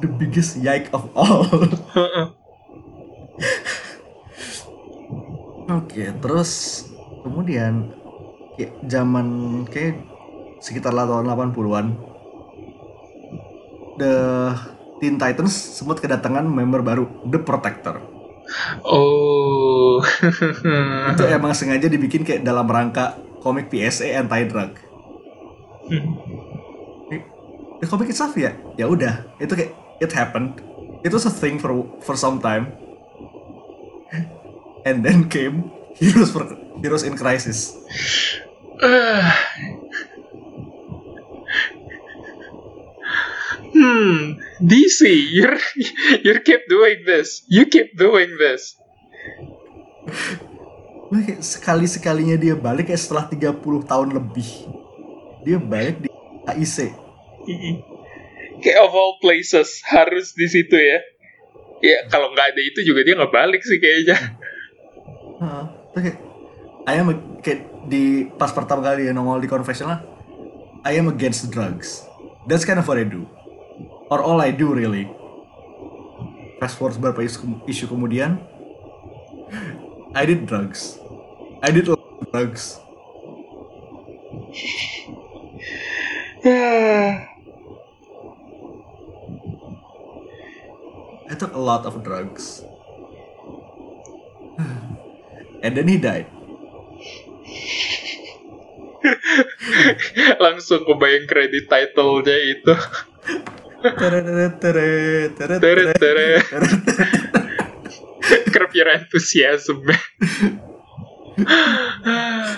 the 0.00 0.08
biggest 0.20 0.60
yike 0.60 0.88
of 0.92 1.08
all. 1.16 1.44
Oke, 5.70 6.02
terus 6.18 6.82
kemudian 7.22 7.94
kayak 8.58 8.74
zaman 8.90 9.26
kayak 9.70 10.02
sekitar 10.58 10.92
tahun 10.92 11.30
80-an 11.30 11.86
The 14.00 14.14
Teen 15.00 15.16
Titans 15.20 15.52
sempat 15.52 16.00
kedatangan 16.00 16.44
member 16.48 16.80
baru, 16.80 17.04
The 17.28 17.40
Protector. 17.40 18.19
Oh. 18.84 20.02
Itu 21.12 21.22
emang 21.26 21.52
sengaja 21.54 21.86
dibikin 21.86 22.22
kayak 22.26 22.42
dalam 22.42 22.66
rangka 22.66 23.18
komik 23.40 23.72
PSA 23.72 24.20
anti-drug. 24.20 24.76
The 27.80 27.88
comic 27.88 28.12
itself 28.12 28.36
ya, 28.36 28.52
ya 28.76 28.84
udah, 28.84 29.24
itu 29.40 29.56
kayak 29.56 29.72
it 30.04 30.12
happened. 30.12 30.60
It 31.00 31.16
was 31.16 31.24
a 31.24 31.32
thing 31.32 31.56
for 31.56 31.88
for 32.04 32.12
some 32.12 32.36
time. 32.44 32.76
And 34.84 35.00
then 35.00 35.32
came 35.32 35.72
Heroes 35.96 36.30
for 36.32 36.44
Heroes 36.84 37.04
in 37.04 37.16
Crisis. 37.16 37.76
hmm, 43.72 44.40
DC, 44.60 45.00
you're 45.32 45.56
you 46.26 46.36
keep 46.44 46.68
doing 46.68 47.02
this. 47.08 47.44
You 47.48 47.64
keep 47.66 47.96
doing 47.96 48.36
this. 48.36 48.76
Gue 51.10 51.26
kayak 51.26 51.42
sekali-sekalinya 51.42 52.38
dia 52.38 52.54
balik 52.54 52.86
kayak 52.92 53.02
setelah 53.02 53.26
30 53.26 53.58
tahun 53.88 54.08
lebih. 54.14 54.48
Dia 55.42 55.58
balik 55.58 56.06
di 56.06 56.08
AIC. 56.46 56.78
Kayak 58.60 58.78
of 58.84 58.92
all 58.92 59.16
places 59.18 59.80
harus 59.88 60.36
di 60.36 60.46
situ 60.46 60.76
ya. 60.76 60.98
Ya 61.80 61.98
kalau 62.12 62.30
nggak 62.30 62.52
ada 62.54 62.60
itu 62.60 62.84
juga 62.84 63.00
dia 63.02 63.16
nggak 63.16 63.32
balik 63.32 63.64
sih 63.64 63.80
kayaknya. 63.80 64.16
Heeh. 65.40 65.64
Terus 65.96 66.02
kayak 66.04 66.18
I 66.84 66.94
am 67.00 67.08
a- 67.10 67.26
kayak 67.40 67.60
di 67.88 68.28
pas 68.36 68.52
pertama 68.52 68.84
kali 68.84 69.08
dia 69.08 69.16
nongol 69.16 69.40
di 69.40 69.48
confessional 69.48 70.04
I 70.84 71.00
am 71.00 71.08
against 71.08 71.48
drugs. 71.48 72.04
That's 72.44 72.68
kind 72.68 72.78
of 72.78 72.86
what 72.86 73.00
I 73.00 73.08
do. 73.08 73.39
Or 74.10 74.18
all 74.18 74.42
I 74.42 74.50
do 74.50 74.74
really. 74.74 75.06
Fast 76.58 76.76
forward 76.76 76.98
beberapa 76.98 77.22
isu, 77.22 77.62
isu 77.70 77.86
kemudian 77.86 78.42
I 80.10 80.26
did 80.26 80.50
drugs. 80.50 80.98
I 81.62 81.70
did 81.70 81.86
a 81.86 81.94
lot 81.94 82.18
of 82.18 82.26
drugs. 82.34 82.82
I 91.30 91.34
took 91.38 91.54
a 91.54 91.62
lot 91.62 91.86
of 91.86 92.02
drugs. 92.02 92.66
And 95.62 95.76
then 95.76 95.86
he 95.86 96.00
died. 96.00 96.26
Langsung 100.42 100.82
kebayang 100.88 101.28
kredit 101.30 101.70
title-nya 101.70 102.36
itu. 102.58 102.74
Curb 108.52 108.72
your 108.76 108.88
enthusiasm. 108.92 109.80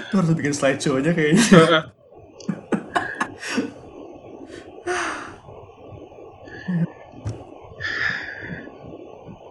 Itu 0.02 0.14
harus 0.18 0.34
bikin 0.34 0.54
slideshow 0.54 0.98
aja 0.98 1.14
kayaknya. 1.14 1.42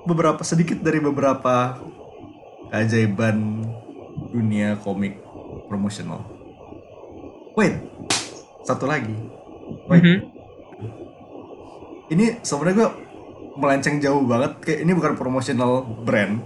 beberapa 0.06 0.42
sedikit 0.42 0.82
dari 0.82 1.00
beberapa 1.00 1.78
keajaiban 2.74 3.64
dunia 4.34 4.76
komik 4.82 5.20
promosional. 5.72 6.26
Wait, 7.56 7.80
satu 8.64 8.88
lagi. 8.88 9.14
Wait, 9.88 10.02
Mhm. 10.04 10.18
Ini 12.12 12.43
sebenarnya 12.43 12.76
gue 12.76 12.89
melenceng 13.55 14.03
jauh 14.03 14.22
banget. 14.28 14.59
Kayak 14.59 14.80
ini 14.84 14.91
bukan 14.91 15.14
promotional 15.16 15.88
brand. 16.03 16.43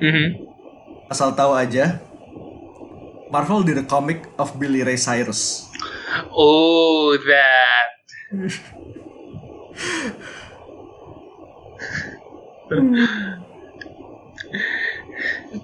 Mhm. 0.00 0.26
Asal 1.12 1.36
tahu 1.36 1.52
aja, 1.52 2.00
Marvel 3.28 3.68
did 3.68 3.76
a 3.76 3.84
comic 3.84 4.24
of 4.40 4.56
Billy 4.56 4.80
Ray 4.80 4.96
Cyrus. 4.96 5.68
Oh, 6.32 7.12
that. 7.20 7.88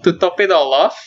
to 0.05 0.11
top 0.21 0.37
it 0.45 0.53
all 0.53 0.69
off, 0.77 1.01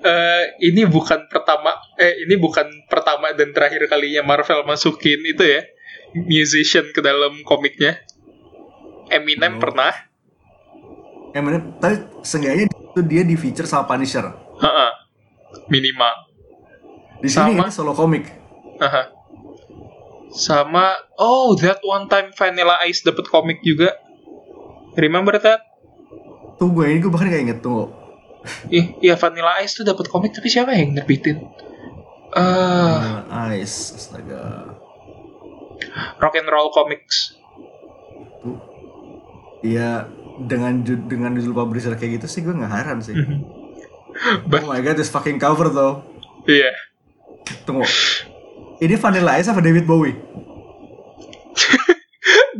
eh, 0.00 0.56
ini 0.64 0.88
bukan 0.88 1.28
pertama, 1.28 1.76
eh 2.00 2.24
ini 2.24 2.40
bukan 2.40 2.64
pertama 2.88 3.36
dan 3.36 3.52
terakhir 3.52 3.84
kalinya 3.92 4.24
Marvel 4.24 4.64
masukin 4.64 5.20
itu 5.28 5.44
ya 5.44 5.60
musician 6.14 6.86
ke 6.94 7.00
dalam 7.02 7.42
komiknya. 7.42 7.98
Eminem 9.10 9.58
Oh. 9.58 9.60
pernah, 9.60 9.92
Eminem, 11.34 11.74
tapi 11.82 11.98
seenggaknya 12.22 12.70
itu 12.70 13.00
dia 13.02 13.26
di 13.26 13.34
feature 13.34 13.66
sama 13.66 13.90
Punisher. 13.90 14.22
Heeh. 14.62 14.90
minimal. 15.70 16.14
Di 17.22 17.28
sini 17.30 17.56
Sama. 17.56 17.66
ini 17.66 17.72
solo 17.72 17.94
komik. 17.94 18.26
Aha. 18.82 19.10
Sama, 20.34 20.98
oh 21.14 21.54
that 21.62 21.78
one 21.86 22.10
time 22.10 22.34
Vanilla 22.34 22.82
Ice 22.90 23.06
dapat 23.06 23.30
komik 23.30 23.62
juga. 23.62 23.94
Remember 24.98 25.38
that? 25.38 25.62
Tunggu 26.58 26.86
ini 26.86 26.98
gue 27.02 27.10
bahkan 27.10 27.30
kayak 27.30 27.42
inget 27.50 27.58
tunggu. 27.62 27.90
Ih, 28.68 28.98
iya 29.00 29.14
Vanilla 29.16 29.56
Ice 29.62 29.78
tuh 29.78 29.86
dapat 29.86 30.10
komik 30.10 30.34
tapi 30.34 30.50
siapa 30.50 30.74
yang 30.74 30.94
nerbitin? 30.94 31.38
Uh, 32.34 33.22
Ice, 33.56 33.94
astaga. 33.94 34.63
Rock 35.94 36.34
and 36.36 36.48
Roll 36.48 36.70
Comics. 36.70 37.38
Iya 39.64 40.10
dengan 40.34 40.82
dengan 40.84 41.30
judul 41.38 41.54
publisher 41.54 41.94
kayak 41.94 42.20
gitu 42.20 42.26
sih 42.28 42.40
gue 42.42 42.52
nggak 42.52 42.72
heran 42.72 42.98
sih. 43.00 43.14
But- 44.46 44.62
oh 44.62 44.70
my 44.70 44.78
god, 44.78 44.94
this 44.94 45.08
fucking 45.08 45.38
cover 45.38 45.70
though. 45.70 46.02
Iya. 46.44 46.70
Tunggu. 47.64 47.86
Ini 48.78 48.94
Vanilla 48.98 49.38
Ice 49.38 49.48
apa 49.48 49.58
David 49.58 49.86
Bowie? 49.86 50.12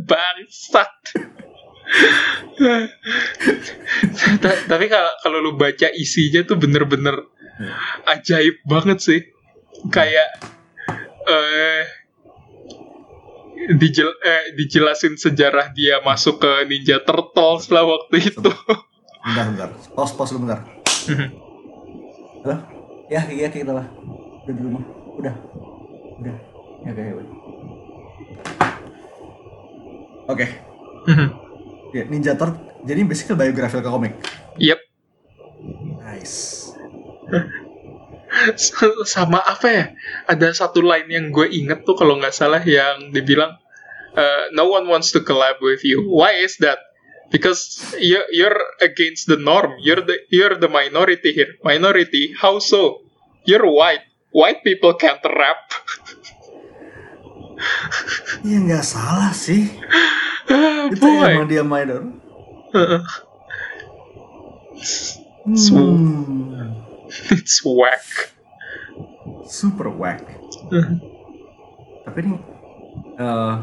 Bangsat. 0.08 0.90
Ta- 4.42 4.62
tapi 4.66 4.86
kalau 4.88 5.12
kalau 5.20 5.38
lu 5.38 5.52
baca 5.54 5.90
isinya 5.92 6.40
tuh 6.42 6.56
bener-bener 6.56 7.14
ajaib 8.08 8.62
banget 8.64 8.98
sih. 8.98 9.20
Kayak 9.90 10.40
eh 11.24 11.84
dijel 13.72 14.10
eh, 14.20 14.52
dijelasin 14.54 15.16
sejarah 15.16 15.72
dia 15.72 16.00
masuk 16.00 16.38
ke 16.38 16.68
Ninja 16.68 17.00
Turtles 17.00 17.68
lah 17.68 17.84
waktu 17.84 18.16
itu. 18.20 18.50
Bentar, 19.24 19.44
bentar. 19.48 19.68
Pause, 19.92 20.12
pause 20.14 20.30
dulu 20.32 20.40
bentar. 20.44 20.60
Halo? 22.44 22.56
ya 23.04 23.20
iya 23.28 23.48
kita 23.48 23.68
lah 23.68 23.84
udah 24.44 24.52
di 24.52 24.62
rumah 24.64 24.84
udah 25.16 25.34
udah 26.18 26.36
ya 26.80 26.90
oke 26.90 27.02
ya, 27.04 27.12
oke 30.26 30.46
Mhm. 31.04 31.28
ya 31.92 32.02
Ninja 32.08 32.32
Turtle 32.32 32.80
jadi 32.82 33.00
basically 33.04 33.36
biographical 33.36 33.92
komik 33.92 34.16
Yep. 34.56 34.80
nice 36.00 36.68
sama 39.14 39.40
apa 39.40 39.66
ya? 39.70 39.84
Ada 40.26 40.66
satu 40.66 40.82
line 40.82 41.08
yang 41.10 41.26
gue 41.30 41.46
inget 41.50 41.86
tuh 41.86 41.94
kalau 41.94 42.18
nggak 42.18 42.34
salah 42.34 42.62
yang 42.62 43.14
dibilang 43.14 43.58
uh, 44.16 44.44
no 44.54 44.70
one 44.70 44.86
wants 44.88 45.12
to 45.12 45.20
collab 45.20 45.58
with 45.60 45.84
you. 45.84 46.06
Why 46.06 46.38
is 46.42 46.58
that? 46.62 46.78
Because 47.30 47.82
you're, 47.98 48.26
you're 48.30 48.60
against 48.78 49.26
the 49.26 49.36
norm. 49.36 49.74
You're 49.82 50.02
the 50.02 50.22
you're 50.30 50.54
the 50.54 50.68
minority 50.70 51.34
here. 51.34 51.58
Minority 51.66 52.34
how 52.38 52.62
so? 52.62 53.02
You're 53.44 53.66
white. 53.66 54.06
White 54.30 54.62
people 54.62 54.94
can't 54.94 55.22
rap. 55.24 55.58
Iya 58.42 58.58
nggak 58.66 58.86
salah 58.86 59.34
sih. 59.34 59.66
Ah, 60.50 60.90
itu 60.92 61.00
boy. 61.00 61.26
emang 61.26 61.48
dia 61.48 61.64
minor. 61.64 62.02
Hmm, 62.74 63.02
it's 67.34 67.60
whack. 67.64 68.34
Super 69.44 69.92
whack. 69.92 70.24
Tapi 72.04 72.18
ini 72.20 72.36
eh 73.14 73.54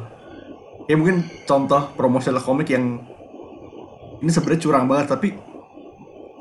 ya 0.89 0.95
mungkin 0.97 1.23
contoh 1.45 1.93
promosional 1.95 2.41
komik 2.43 2.67
yang 2.73 2.99
ini 4.21 4.29
sebenarnya 4.29 4.61
curang 4.61 4.85
banget 4.89 5.07
tapi 5.13 5.33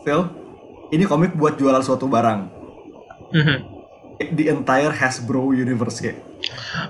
Phil 0.02 0.20
ini 0.90 1.04
komik 1.06 1.36
buat 1.36 1.56
jualan 1.56 1.82
suatu 1.84 2.10
barang. 2.10 2.40
Mhm. 3.30 3.58
the 4.36 4.52
entire 4.52 4.92
Hasbro 4.92 5.56
universe 5.56 6.04
kayak. 6.04 6.20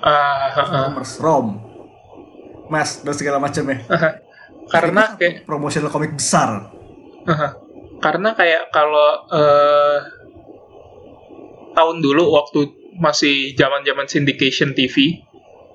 Ah, 0.02 0.50
ah, 0.50 0.66
ah. 0.66 0.82
commerce 0.90 1.14
ROM 1.22 1.62
Mas 2.66 3.02
dan 3.06 3.14
segala 3.14 3.38
macam 3.38 3.66
ya 3.70 3.78
karena 4.70 5.18
kayak 5.18 5.44
promosional 5.44 5.90
komik 5.90 6.14
besar. 6.14 6.70
Aha. 7.26 7.48
Karena 8.00 8.32
kayak 8.32 8.72
kalau 8.72 9.28
eh, 9.28 9.98
tahun 11.76 12.00
dulu 12.00 12.32
waktu 12.32 12.60
masih 12.96 13.52
zaman-zaman 13.54 14.08
syndication 14.08 14.72
TV 14.72 15.24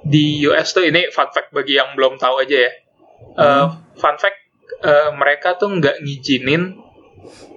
di 0.05 0.45
US 0.49 0.73
tuh 0.73 0.85
ini 0.85 1.09
fun 1.09 1.29
fact 1.33 1.53
bagi 1.53 1.77
yang 1.77 1.93
belum 1.93 2.17
tahu 2.17 2.41
aja 2.41 2.57
ya. 2.65 2.71
Eh, 3.37 3.67
fun 3.97 4.17
fact 4.17 4.39
eh, 4.81 5.09
mereka 5.13 5.55
tuh 5.55 5.69
nggak 5.77 6.01
ngizinin 6.01 6.81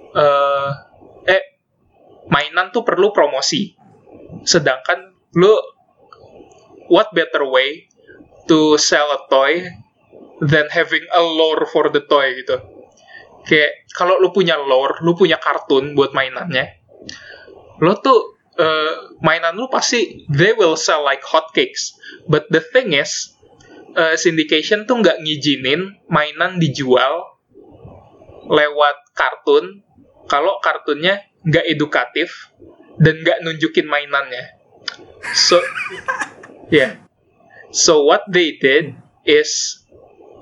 eh 0.09 0.71
eh 1.29 1.43
mainan 2.29 2.69
tuh 2.69 2.85
perlu 2.85 3.09
promosi. 3.09 3.73
Sedangkan 4.45 5.17
lu 5.33 5.53
what 6.89 7.09
better 7.13 7.45
way 7.45 7.89
to 8.49 8.77
sell 8.81 9.13
a 9.13 9.21
toy 9.29 9.65
than 10.41 10.69
having 10.73 11.05
a 11.13 11.21
lore 11.21 11.69
for 11.69 11.93
the 11.93 12.01
toy 12.01 12.33
gitu 12.33 12.78
kayak 13.49 13.89
kalau 13.97 14.21
lu 14.21 14.29
punya 14.29 14.53
lore, 14.61 15.01
lu 15.01 15.17
punya 15.17 15.41
kartun 15.41 15.97
buat 15.97 16.13
mainannya, 16.13 16.77
lo 17.81 17.97
tuh 17.97 18.37
eh, 18.61 19.17
mainan 19.25 19.57
lu 19.57 19.65
pasti 19.73 20.29
they 20.29 20.53
will 20.53 20.77
sell 20.77 21.01
like 21.01 21.25
hotcakes. 21.25 21.97
But 22.29 22.53
the 22.53 22.61
thing 22.61 22.93
is, 22.93 23.33
eh, 23.97 24.13
syndication 24.21 24.85
tuh 24.85 25.01
nggak 25.01 25.25
ngizinin 25.25 26.05
mainan 26.05 26.61
dijual 26.61 27.25
lewat 28.45 29.17
kartun 29.17 29.81
kalau 30.29 30.61
kartunnya 30.61 31.25
nggak 31.41 31.65
edukatif 31.65 32.53
dan 33.01 33.17
nggak 33.25 33.41
nunjukin 33.41 33.89
mainannya. 33.89 34.61
So, 35.33 35.57
yeah. 36.69 37.01
So 37.73 38.05
what 38.05 38.29
they 38.29 38.61
did 38.61 38.93
is 39.25 39.81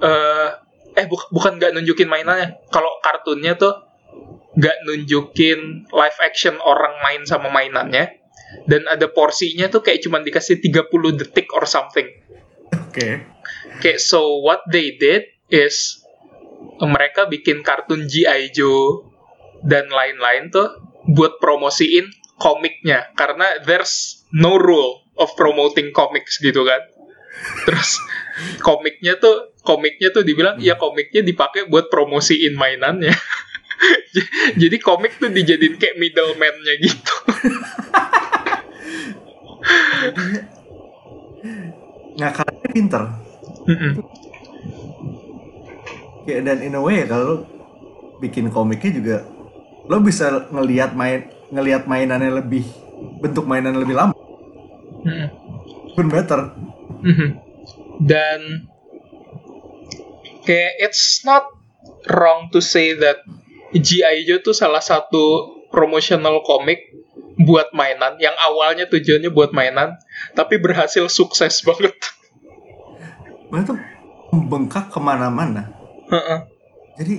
eh 0.03 0.66
eh 0.97 1.05
buk- 1.05 1.29
bukan 1.29 1.61
nggak 1.61 1.77
nunjukin 1.77 2.09
mainannya. 2.09 2.57
Kalau 2.73 2.97
kartunnya 3.05 3.53
tuh 3.53 3.85
nggak 4.57 4.77
nunjukin 4.89 5.85
live 5.93 6.19
action 6.25 6.57
orang 6.57 6.97
main 7.05 7.21
sama 7.29 7.53
mainannya 7.53 8.17
dan 8.65 8.81
ada 8.89 9.05
porsinya 9.13 9.69
tuh 9.69 9.85
kayak 9.85 10.01
cuman 10.01 10.25
dikasih 10.25 10.57
30 10.57 10.89
detik 11.21 11.53
or 11.53 11.69
something. 11.69 12.09
oke 12.73 13.07
Kayak 13.77 14.01
so 14.01 14.41
what 14.41 14.65
they 14.73 14.97
did 14.97 15.29
is 15.53 16.01
mereka 16.81 17.29
bikin 17.29 17.61
kartun 17.61 18.09
G.I. 18.09 18.49
Joe 18.49 19.05
dan 19.61 19.93
lain-lain 19.93 20.49
tuh 20.49 20.81
buat 21.05 21.37
promosiin 21.37 22.09
komiknya 22.41 23.13
karena 23.13 23.61
there's 23.61 24.25
no 24.33 24.57
rule 24.57 25.05
of 25.21 25.29
promoting 25.37 25.93
comics 25.93 26.41
gitu 26.41 26.65
kan. 26.65 26.81
Terus 27.65 27.97
komiknya 28.61 29.17
tuh 29.17 29.57
komiknya 29.65 30.13
tuh 30.13 30.23
dibilang 30.23 30.61
ya 30.61 30.77
komiknya 30.79 31.25
dipakai 31.25 31.67
buat 31.67 31.91
promosiin 31.91 32.55
mainannya. 32.55 33.13
Jadi 34.61 34.77
komik 34.81 35.21
tuh 35.21 35.29
dijadiin 35.29 35.77
kayak 35.77 36.01
middleman-nya 36.01 36.73
gitu. 36.81 37.15
ngakalnya 42.17 42.67
pinter 42.73 43.03
Mm-mm. 43.69 43.93
ya 46.25 46.41
dan 46.41 46.65
in 46.65 46.73
a 46.73 46.81
way 46.81 47.05
kalau 47.05 47.45
bikin 48.17 48.49
komiknya 48.49 48.91
juga 48.97 49.17
lo 49.87 50.01
bisa 50.01 50.49
ngelihat 50.49 50.97
main 50.97 51.29
ngelihat 51.53 51.85
mainannya 51.85 52.41
lebih 52.41 52.65
bentuk 53.21 53.45
mainannya 53.45 53.85
lebih 53.85 53.95
lama 53.95 54.17
Mm-mm. 55.05 55.29
pun 55.93 56.05
better 56.09 56.57
Mhm. 57.03 57.29
Dan 58.05 58.69
kayak 60.47 60.79
it's 60.79 61.27
not 61.27 61.51
wrong 62.07 62.47
to 62.55 62.63
say 62.63 62.95
that 62.95 63.19
G.I. 63.75 64.23
Joe 64.23 64.39
tuh 64.39 64.55
salah 64.55 64.79
satu 64.79 65.51
promotional 65.69 66.39
komik 66.47 66.79
buat 67.37 67.69
mainan 67.75 68.17
yang 68.17 68.33
awalnya 68.39 68.89
tujuannya 68.89 69.29
buat 69.29 69.53
mainan 69.53 69.93
tapi 70.33 70.57
berhasil 70.57 71.05
sukses 71.11 71.61
banget. 71.67 71.93
Mereka 73.51 73.75
tuh 73.75 73.79
membengkak 74.31 74.91
ke 74.91 74.99
mana-mana 74.99 75.71
Heeh. 76.07 76.39
jadi 76.99 77.15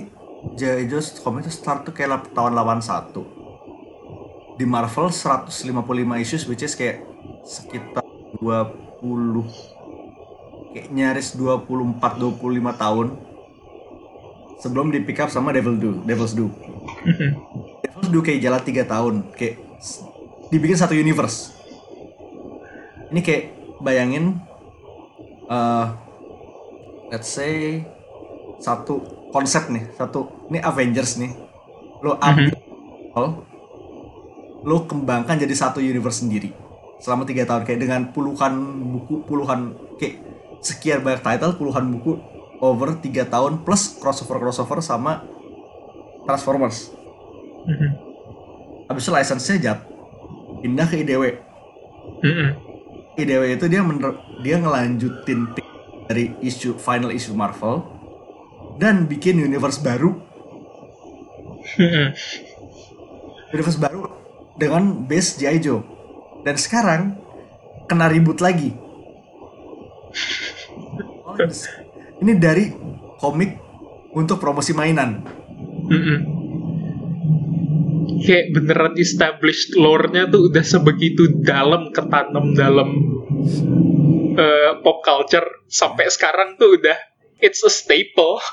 G.I. 0.57 0.83
Joe 0.89 1.01
komik 1.21 1.45
itu 1.45 1.53
start 1.53 1.85
tuh 1.85 1.93
kayak 1.93 2.33
tahun 2.33 2.57
81 2.57 4.57
di 4.59 4.65
Marvel 4.67 5.07
155 5.07 5.71
issues 6.19 6.43
which 6.49 6.65
is 6.65 6.75
kayak 6.75 7.05
sekitar 7.45 8.03
20 8.41 8.88
kayak 10.75 10.87
nyaris 10.93 11.33
24 11.33 11.97
25 12.19 12.39
tahun 12.75 13.07
sebelum 14.59 14.91
di 14.91 14.99
pick 15.01 15.23
up 15.23 15.31
sama 15.31 15.55
Devil 15.55 15.79
Do 15.79 15.91
Devil's 16.03 16.35
Do. 16.35 16.51
Devil's 17.81 18.09
Do 18.11 18.19
kayak 18.25 18.39
jalan 18.43 18.61
3 18.61 18.85
tahun 18.85 19.13
kayak 19.33 19.55
dibikin 20.51 20.77
satu 20.77 20.93
universe. 20.93 21.55
Ini 23.09 23.19
kayak 23.23 23.43
bayangin 23.81 24.37
eh 25.49 25.87
let's 27.09 27.31
say 27.31 27.81
satu 28.61 29.01
konsep 29.33 29.71
nih 29.71 29.89
satu 29.97 30.47
ini 30.51 30.59
Avengers 30.61 31.17
nih. 31.17 31.31
Lo 32.03 32.19
ambil 32.19 32.53
lo 34.59 34.83
kembangkan 34.83 35.39
jadi 35.39 35.55
satu 35.55 35.79
universe 35.79 36.19
sendiri 36.23 36.51
selama 36.99 37.23
tiga 37.23 37.47
tahun 37.47 37.63
kayak 37.63 37.79
dengan 37.79 38.01
puluhan 38.11 38.53
buku 38.91 39.23
puluhan 39.23 39.73
kayak 39.95 40.19
sekian 40.59 40.99
banyak 40.99 41.23
title 41.23 41.55
puluhan 41.55 41.87
buku 41.95 42.19
over 42.59 42.99
tiga 42.99 43.23
tahun 43.23 43.63
plus 43.63 43.95
crossover 43.97 44.39
crossover 44.39 44.83
sama 44.83 45.23
Transformers 46.27 46.91
Mhm. 47.63 47.89
habis 48.85 49.03
itu 49.03 49.11
license-nya 49.11 49.55
jat 49.59 49.79
pindah 50.59 50.87
ke 50.87 50.99
IDW 50.99 51.23
Mhm. 52.19 52.47
IDW 53.15 53.43
itu 53.55 53.65
dia 53.67 53.79
mener- 53.79 54.19
dia 54.39 54.59
ngelanjutin 54.59 55.55
ti- 55.55 55.67
dari 56.07 56.35
isu 56.41 56.75
final 56.75 57.13
issue 57.13 57.31
Marvel 57.31 57.85
dan 58.75 59.05
bikin 59.05 59.39
universe 59.39 59.79
baru 59.79 60.19
Mhm. 61.79 62.07
universe 63.53 63.79
baru 63.79 64.09
dengan 64.57 65.05
base 65.05 65.39
G.I. 65.39 65.59
Joe 65.61 65.79
dan 66.43 66.55
sekarang 66.55 67.01
kena 67.89 68.07
ribut 68.07 68.39
lagi. 68.39 68.73
Oh, 71.25 71.35
ini 72.21 72.33
dari 72.37 72.69
komik 73.17 73.57
untuk 74.13 74.37
promosi 74.41 74.73
mainan. 74.73 75.25
Mhm. 75.89 76.17
Kayak 78.19 78.45
beneran 78.51 78.95
established 78.99 79.73
lore-nya 79.79 80.27
tuh 80.27 80.51
udah 80.51 80.65
sebegitu 80.65 81.39
dalam 81.45 81.89
ketanam 81.95 82.51
dalam 82.51 82.89
eh, 84.35 84.71
pop 84.83 84.99
culture 85.05 85.65
sampai 85.71 86.11
sekarang 86.11 86.59
tuh 86.59 86.75
udah 86.79 86.97
it's 87.39 87.63
a 87.63 87.71
staple. 87.71 88.43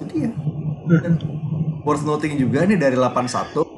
itu 0.00 0.04
dia. 0.10 0.30
Dan 0.88 1.20
worth 1.86 2.02
noting 2.02 2.40
juga 2.40 2.66
nih 2.66 2.80
dari 2.80 2.96
81 2.98 3.69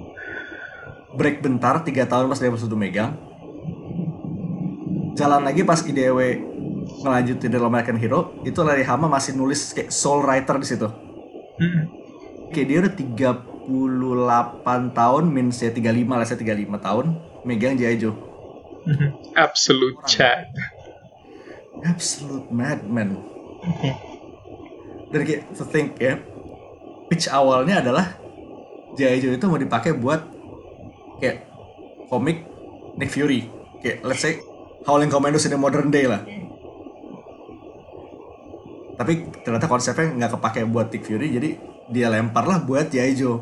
break 1.23 1.39
bentar 1.39 1.87
tiga 1.87 2.03
tahun 2.03 2.27
pas 2.27 2.43
dia 2.43 2.51
sudah 2.51 2.75
megang 2.75 3.15
jalan 5.15 5.47
lagi 5.47 5.63
pas 5.63 5.79
IDW 5.79 6.19
ngelanjutin 7.07 7.55
The 7.55 7.63
American 7.63 7.95
Hero 7.95 8.35
itu 8.43 8.59
Larry 8.59 8.83
Hama 8.83 9.07
masih 9.07 9.39
nulis 9.39 9.71
kayak 9.71 9.95
soul 9.95 10.27
writer 10.27 10.59
di 10.59 10.67
situ 10.67 10.91
Mm-mm. 11.63 11.85
kayak 12.51 12.67
dia 12.67 12.79
udah 12.83 12.93
38 12.99 13.39
tahun 14.91 15.25
means 15.31 15.63
ya 15.63 15.71
35 15.71 16.11
lah 16.11 16.27
saya 16.27 16.43
35 16.43 16.75
tahun 16.83 17.07
megang 17.47 17.79
G.I. 17.79 18.03
Joe 18.03 18.35
Mhm. 18.83 19.39
Absolute 19.39 19.95
Chad. 20.11 20.51
absolute 21.87 22.51
madman 22.51 23.15
dan 25.15 25.23
kayak 25.23 25.55
to 25.55 25.63
think 25.63 25.95
ya 26.03 26.19
pitch 27.07 27.31
awalnya 27.31 27.79
adalah. 27.79 28.19
Joe 28.93 29.15
itu 29.15 29.45
mau 29.47 29.55
dipakai 29.55 29.93
buat 29.93 30.32
kayak 31.23 31.47
komik 32.11 32.43
Nick 32.99 33.15
Fury 33.15 33.47
kayak 33.79 34.03
let's 34.03 34.27
say 34.27 34.43
Howling 34.83 35.07
Commandos 35.07 35.47
in 35.47 35.55
the 35.55 35.61
modern 35.61 35.95
day 35.95 36.11
lah 36.11 36.27
tapi 38.99 39.31
ternyata 39.47 39.71
konsepnya 39.71 40.11
nggak 40.11 40.35
kepake 40.35 40.67
buat 40.67 40.91
Nick 40.91 41.07
Fury 41.07 41.31
jadi 41.31 41.51
dia 41.87 42.11
lempar 42.11 42.51
lah 42.51 42.59
buat 42.59 42.91
G.I. 42.91 43.15
Joe 43.15 43.39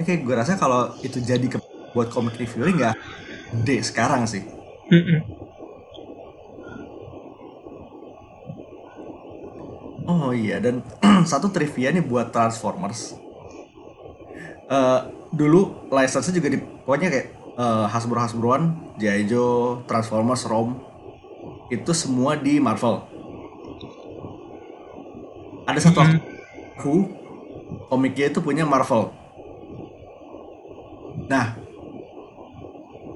ini 0.00 0.08
kayak 0.08 0.24
gue 0.24 0.32
rasa 0.32 0.56
kalau 0.56 0.96
itu 1.04 1.20
jadi 1.20 1.44
ke 1.44 1.60
buat 1.92 2.08
komik 2.08 2.40
Nick 2.40 2.48
Fury 2.48 2.72
nggak 2.72 2.96
gede 3.50 3.76
sekarang 3.84 4.24
sih. 4.24 4.40
Oh 10.08 10.32
iya 10.32 10.56
dan 10.56 10.80
satu 11.30 11.52
trivia 11.52 11.92
nih 11.92 12.00
buat 12.00 12.32
Transformers. 12.32 13.12
Eh 14.70 15.00
dulu 15.34 15.90
license 15.90 16.30
juga 16.30 16.48
di 16.50 16.58
pokoknya 16.58 17.10
kayak 17.10 17.26
eh, 17.58 17.86
Hasbro 17.90 18.18
Hasbroan, 18.22 18.94
G.I. 19.02 19.26
Joe, 19.26 19.82
Transformers, 19.90 20.46
Rom 20.46 20.78
itu 21.70 21.90
semua 21.94 22.38
di 22.38 22.58
Marvel. 22.62 23.02
Ada 25.66 25.78
satu 25.90 26.02
Mhm. 26.02 26.18
Who 26.82 26.94
komiknya 27.90 28.30
itu 28.30 28.38
punya 28.42 28.66
Marvel. 28.66 29.10
Nah, 31.30 31.54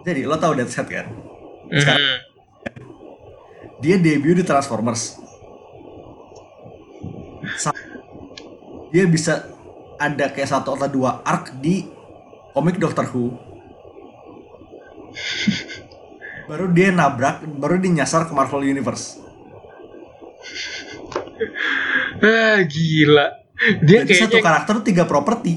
jadi 0.06 0.22
lo 0.22 0.38
tau 0.38 0.54
Deadset 0.54 0.86
kan? 0.86 1.06
Mhm. 1.70 1.98
Dia 3.82 3.96
debut 3.98 4.38
di 4.38 4.44
Transformers. 4.46 5.18
Dia 8.94 9.04
bisa 9.10 9.53
ada 10.04 10.28
kayak 10.28 10.50
satu 10.52 10.76
atau 10.76 10.88
dua 10.88 11.24
arc 11.24 11.56
di 11.58 11.88
komik 12.52 12.76
Doctor 12.76 13.08
Who. 13.08 13.54
baru 16.44 16.68
dia 16.76 16.92
nabrak, 16.92 17.40
baru 17.56 17.80
dia 17.80 18.04
nyasar 18.04 18.28
ke 18.28 18.32
Marvel 18.36 18.68
Universe. 18.68 19.16
Ah, 22.20 22.60
gila. 22.68 23.26
Dia 23.80 24.04
Jadi 24.04 24.12
satu 24.12 24.36
kayaknya 24.36 24.44
karakter 24.44 24.72
tuh 24.82 24.84
tiga 24.84 25.04
properti. 25.08 25.56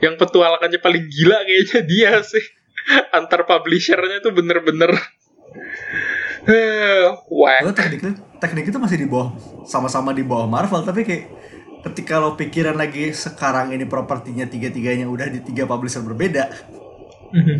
Yang 0.00 0.14
petualangannya 0.16 0.80
paling 0.80 1.04
gila 1.12 1.44
kayaknya 1.44 1.80
dia 1.84 2.12
sih. 2.24 2.44
Antar 3.16 3.44
publishernya 3.44 4.24
tuh 4.24 4.32
bener-bener 4.32 4.96
Eh, 6.48 7.04
wah. 7.28 7.60
Lalu 7.60 7.76
teknik 7.76 8.00
teknik 8.40 8.64
itu 8.72 8.78
masih 8.80 8.96
di 9.04 9.06
bawah 9.06 9.36
sama-sama 9.68 10.16
di 10.16 10.24
bawah 10.24 10.48
Marvel 10.48 10.80
tapi 10.80 11.04
kayak 11.04 11.28
ketika 11.80 12.20
lo 12.20 12.36
pikiran 12.36 12.76
lagi 12.76 13.12
sekarang 13.16 13.72
ini 13.72 13.88
propertinya 13.88 14.44
tiga-tiganya 14.44 15.08
udah 15.08 15.28
di 15.32 15.40
tiga 15.40 15.64
publisher 15.64 16.04
berbeda. 16.04 16.50
Mhm. 17.32 17.56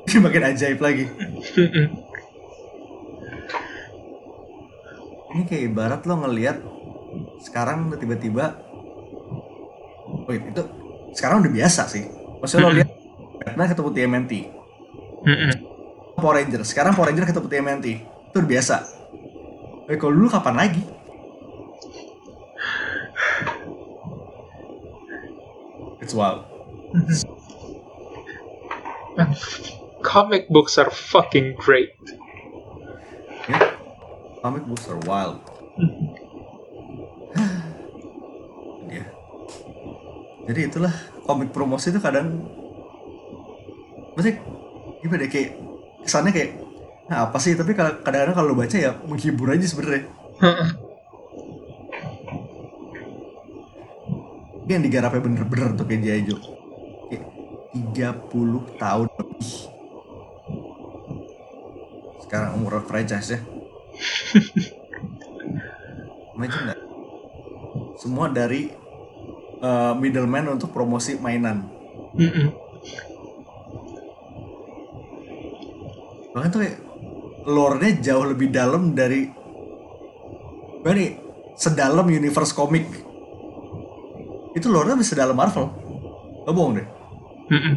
dia 0.00 0.18
makin 0.24 0.42
ajaib 0.48 0.80
lagi. 0.80 1.04
Mhm. 1.60 1.86
ini 5.30 5.46
kayak 5.46 5.62
ibarat 5.70 6.02
lo 6.10 6.26
ngelihat 6.26 6.58
sekarang 7.38 7.86
tiba-tiba 7.94 8.58
wait 10.26 10.42
itu 10.42 10.62
sekarang 11.14 11.46
udah 11.46 11.52
biasa 11.54 11.86
sih. 11.86 12.02
Maksudnya 12.42 12.66
lo 12.66 12.74
lihat 12.74 12.90
Batman 13.40 13.68
ketemu 13.70 13.90
TMNT 13.94 14.32
Mhm. 15.20 15.52
Power 16.16 16.40
Ranger 16.40 16.64
sekarang 16.64 16.96
Power 16.96 17.12
Ranger 17.12 17.28
ketemu 17.28 17.48
TMNT 17.48 17.86
itu 18.32 18.36
udah 18.40 18.50
biasa. 18.50 18.76
Eh 19.86 19.96
kalau 20.00 20.16
dulu 20.16 20.28
kapan 20.32 20.56
lagi 20.56 20.82
It's 26.00 26.16
wild. 26.16 26.44
Comic 30.02 30.48
books 30.48 30.78
are 30.80 30.90
fucking 30.90 31.54
great. 31.60 31.92
ya 33.48 33.72
comic 34.40 34.64
books 34.64 34.88
are 34.88 35.00
wild. 35.04 35.40
Ya 38.90 39.06
jadi 40.50 40.66
itulah 40.66 40.90
komik 41.22 41.54
promosi 41.54 41.94
itu 41.94 42.02
kadang 42.02 42.42
maksudnya 44.18 44.42
gimana 44.98 45.22
ya, 45.22 45.30
kayak 45.30 45.50
kesannya 46.02 46.34
kayak 46.34 46.50
nah 47.06 47.30
apa 47.30 47.38
sih? 47.38 47.54
Tapi 47.54 47.70
kadang-kadang 47.70 48.34
kalau 48.34 48.50
lo 48.50 48.58
baca 48.58 48.74
ya 48.74 48.98
menghibur 49.06 49.54
aja 49.54 49.62
sebenarnya 49.62 50.10
Ini 54.70 54.78
yang 54.78 54.86
digarapnya 54.86 55.18
bener-bener 55.18 55.74
tuh 55.74 55.82
kayak. 55.82 56.30
Joe 56.30 56.38
kayak 57.10 57.26
30 58.22 58.78
tahun 58.78 59.08
lebih. 59.18 59.50
Sekarang 62.22 62.54
umur 62.54 62.78
franchise 62.86 63.34
ya 63.34 63.42
imagine 66.38 66.62
nggak? 66.70 66.80
Semua 67.98 68.30
dari 68.32 68.70
uh, 69.60 69.92
middleman 69.98 70.56
untuk 70.56 70.72
promosi 70.72 71.18
mainan. 71.18 71.66
Mhm. 72.14 72.70
bahkan 76.30 76.50
tuh 76.54 76.62
kayak 76.62 76.78
lore-nya 77.42 77.90
jauh 77.98 78.22
lebih 78.22 78.54
dalam 78.54 78.94
dari 78.94 79.26
nih 80.86 81.18
sedalam 81.58 82.06
universe 82.06 82.54
komik 82.54 82.86
itu 84.54 84.66
lore-nya 84.66 84.98
bisa 84.98 85.14
dalam 85.14 85.36
Marvel. 85.36 85.66
Gak 86.46 86.54
bohong 86.54 86.74
deh. 86.78 86.86
Mhm. 87.50 87.74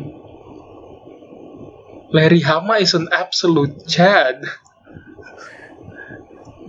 Larry 2.13 2.41
Hama 2.45 2.77
is 2.77 2.93
an 2.93 3.09
absolute 3.09 3.85
Chad. 3.89 4.41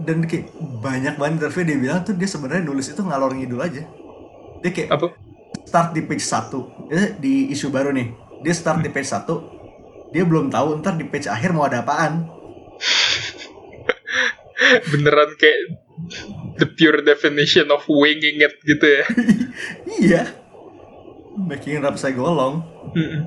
dan 0.05 0.21
kayak 0.29 0.53
banyak 0.85 1.17
banget 1.17 1.41
interview 1.41 1.65
dia 1.65 1.79
bilang 1.81 2.05
tuh 2.05 2.13
dia 2.13 2.29
sebenarnya 2.29 2.69
nulis 2.69 2.93
itu 2.93 3.01
ngalor 3.01 3.33
ngidul 3.33 3.61
aja. 3.65 3.89
Dia 4.61 4.71
kayak 4.73 4.91
Apa? 4.93 5.17
start 5.65 5.97
di 5.97 6.05
page 6.05 6.21
1 6.21 6.93
Dia 6.93 7.17
di 7.17 7.49
isu 7.49 7.73
baru 7.73 7.89
nih. 7.89 8.13
Dia 8.45 8.53
start 8.53 8.85
di 8.85 8.93
page 8.93 9.09
1 9.09 9.55
dia 10.15 10.23
belum 10.23 10.47
tahu 10.47 10.79
ntar 10.79 10.95
di 10.95 11.11
page 11.11 11.27
akhir 11.27 11.51
mau 11.51 11.67
ada 11.67 11.83
apaan. 11.83 12.31
Beneran 14.95 15.31
kayak 15.35 15.84
the 16.59 16.67
pure 16.75 17.01
definition 17.03 17.71
of 17.71 17.87
winging 17.87 18.43
it 18.43 18.55
gitu 18.63 18.87
ya. 18.87 19.05
iya. 20.03 20.23
Making 21.35 21.83
rap 21.83 21.99
saya 21.99 22.15
golong. 22.15 22.63
Mhm. 22.95 23.21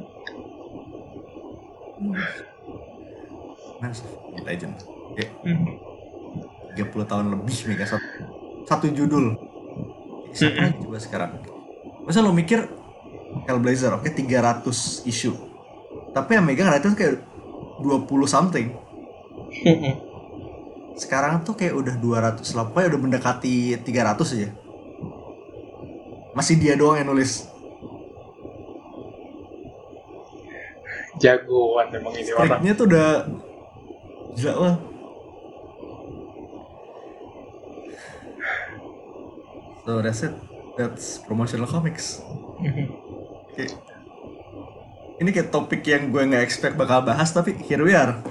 Massive 3.81 4.11
legend. 4.43 4.75
Kayak 5.17 5.31
Mhm. 5.43 5.65
30 6.77 7.09
tahun 7.09 7.25
lebih 7.33 7.57
mega 7.73 7.85
satu, 7.89 8.05
satu 8.69 8.85
judul. 8.93 9.33
Siapa 10.29 10.69
lagi 10.69 10.77
coba 10.85 10.97
sekarang? 11.01 11.31
Masa 12.05 12.21
lo 12.21 12.29
mikir 12.29 12.61
Hellblazer 13.49 13.91
oke 13.91 14.13
300 14.13 15.03
isu. 15.03 15.33
Tapi 16.13 16.37
yang 16.37 16.45
megang 16.45 16.69
rata 16.69 16.93
kayak 16.93 17.19
20 17.81 18.29
something. 18.29 18.71
Sekarang 20.97 21.41
tuh 21.41 21.53
kayak 21.53 21.73
udah 21.73 21.95
200 21.95 22.41
lah 22.51 22.65
pokoknya 22.65 22.87
udah 22.91 23.01
mendekati 23.01 23.55
300 23.79 24.17
aja 24.33 24.49
masih 26.33 26.57
dia 26.57 26.73
doang 26.73 26.97
yang 26.97 27.07
nulis 27.07 27.45
Jagoan 31.17 31.89
emang 31.89 32.13
ini 32.13 32.29
orang. 32.29 32.61
Tuh 32.71 32.85
udah 32.85 33.09
gila 34.33 34.53
lah 34.55 34.75
so 39.81 39.97
that's 39.97 40.21
it 40.21 40.33
that's 40.75 41.17
promotional 41.19 41.65
comics. 41.65 42.21
Kayak- 43.55 43.81
ini 45.17 45.29
kayak 45.31 45.49
topik 45.49 45.81
yang 45.81 46.13
gue 46.13 46.21
nggak 46.21 46.43
expect 46.43 46.77
bakal 46.77 47.01
bahas 47.01 47.31
tapi 47.31 47.57
here 47.57 47.81
we 47.81 47.89
are. 47.91 48.21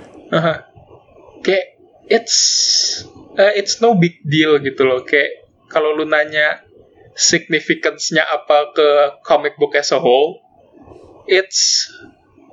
Kayak 1.40 1.75
it's 2.06 3.04
uh, 3.38 3.52
it's 3.54 3.82
no 3.82 3.94
big 3.94 4.22
deal 4.22 4.58
gitu 4.62 4.82
loh. 4.86 5.02
Kayak 5.02 5.46
kalau 5.70 5.94
lu 5.98 6.06
nanya 6.06 6.62
significance-nya 7.16 8.22
apa 8.22 8.76
ke 8.76 8.88
comic 9.24 9.56
book 9.56 9.74
as 9.74 9.90
a 9.90 9.98
whole, 9.98 10.44
it's 11.26 11.88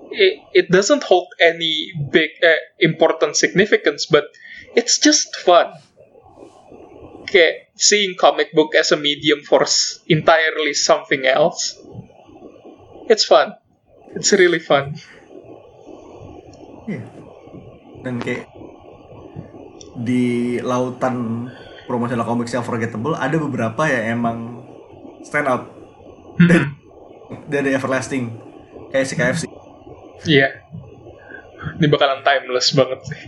it, 0.10 0.40
it 0.54 0.68
doesn't 0.72 1.04
hold 1.04 1.28
any 1.42 1.92
big 2.12 2.32
uh, 2.42 2.60
important 2.80 3.36
significance, 3.36 4.06
but 4.08 4.30
it's 4.76 4.98
just 4.98 5.36
fun. 5.36 5.74
Okay, 7.24 7.72
seeing 7.76 8.16
comic 8.20 8.54
book 8.54 8.76
as 8.76 8.92
a 8.92 9.00
medium 9.00 9.42
for 9.42 9.66
entirely 10.08 10.74
something 10.74 11.26
else, 11.26 11.80
it's 13.10 13.26
fun. 13.26 13.56
It's 14.14 14.30
really 14.32 14.60
fun. 14.62 15.02
Iya. 16.86 17.02
Dan 18.04 18.20
kayak 18.20 18.53
di 20.04 20.60
lautan 20.60 21.48
promosional 21.88 22.28
comics 22.28 22.52
yang 22.52 22.64
forgettable 22.64 23.16
ada 23.16 23.36
beberapa 23.40 23.88
yang 23.88 24.20
emang 24.20 24.38
stand 25.24 25.48
out 25.48 25.64
Hmm. 26.34 26.74
dari 27.46 27.78
everlasting 27.78 28.34
kayak 28.90 29.06
si 29.06 29.14
KFC. 29.14 29.44
Iya. 30.26 30.66
Ini 31.78 31.88
bakalan 31.94 32.26
timeless 32.26 32.74
banget 32.74 33.00
sih. 33.06 33.22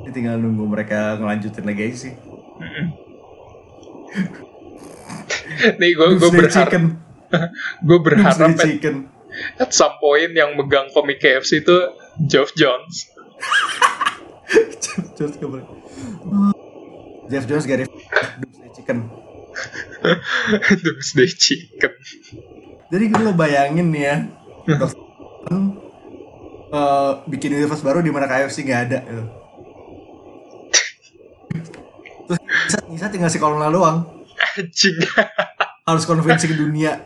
Ini 0.00 0.10
tinggal 0.16 0.40
nunggu 0.40 0.64
mereka 0.64 1.20
ngelanjutin 1.20 1.64
lagi 1.68 1.80
aja 1.92 1.96
sih. 2.08 2.12
Mm-mm. 2.60 2.86
Nih 5.80 5.90
gue 5.92 6.06
gue 6.16 6.30
berharap 6.32 6.72
gue 7.86 7.98
berharap 8.00 8.56
at 9.60 9.70
some 9.70 9.94
point 10.02 10.32
yang 10.34 10.56
megang 10.58 10.90
komik 10.90 11.22
KFC 11.22 11.62
itu 11.62 11.76
Geoff 12.26 12.56
Jones. 12.56 13.06
Jeff 14.82 15.06
Jones 15.16 15.34
gak 15.38 15.50
boleh. 15.50 15.66
Jeff 17.30 17.44
Jones 17.46 17.64
gak 17.66 17.76
ada 17.82 17.86
Doomsday 18.42 18.70
Chicken. 18.74 18.98
Doomsday 20.82 21.28
Chicken. 21.30 21.92
Jadi 22.90 23.04
lo 23.22 23.32
bayangin 23.38 23.94
nih 23.94 24.02
ya, 24.02 24.16
eh, 26.70 27.12
bikin 27.30 27.54
universe 27.54 27.86
baru 27.86 28.02
di 28.02 28.10
mana 28.10 28.26
KFC 28.26 28.66
nggak 28.66 28.82
ada. 28.90 28.98
gitu. 31.54 31.70
Terus 32.30 32.38
Nisa, 32.42 32.78
Nisa 32.90 33.06
tinggal 33.10 33.30
si 33.30 33.38
kolonel 33.42 33.74
doang. 33.74 34.06
Anjing. 34.58 34.98
Harus 35.86 36.06
convincing 36.06 36.54
dunia. 36.54 37.02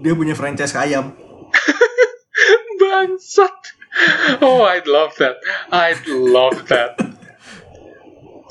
Dia 0.00 0.12
punya 0.16 0.36
franchise 0.36 0.72
ke 0.72 0.80
ayam. 0.80 1.12
Bangsat. 2.80 3.79
Oh, 4.42 4.62
I'd 4.62 4.86
love 4.86 5.14
that. 5.18 5.36
I'd 5.72 6.06
love 6.06 6.68
that. 6.68 6.94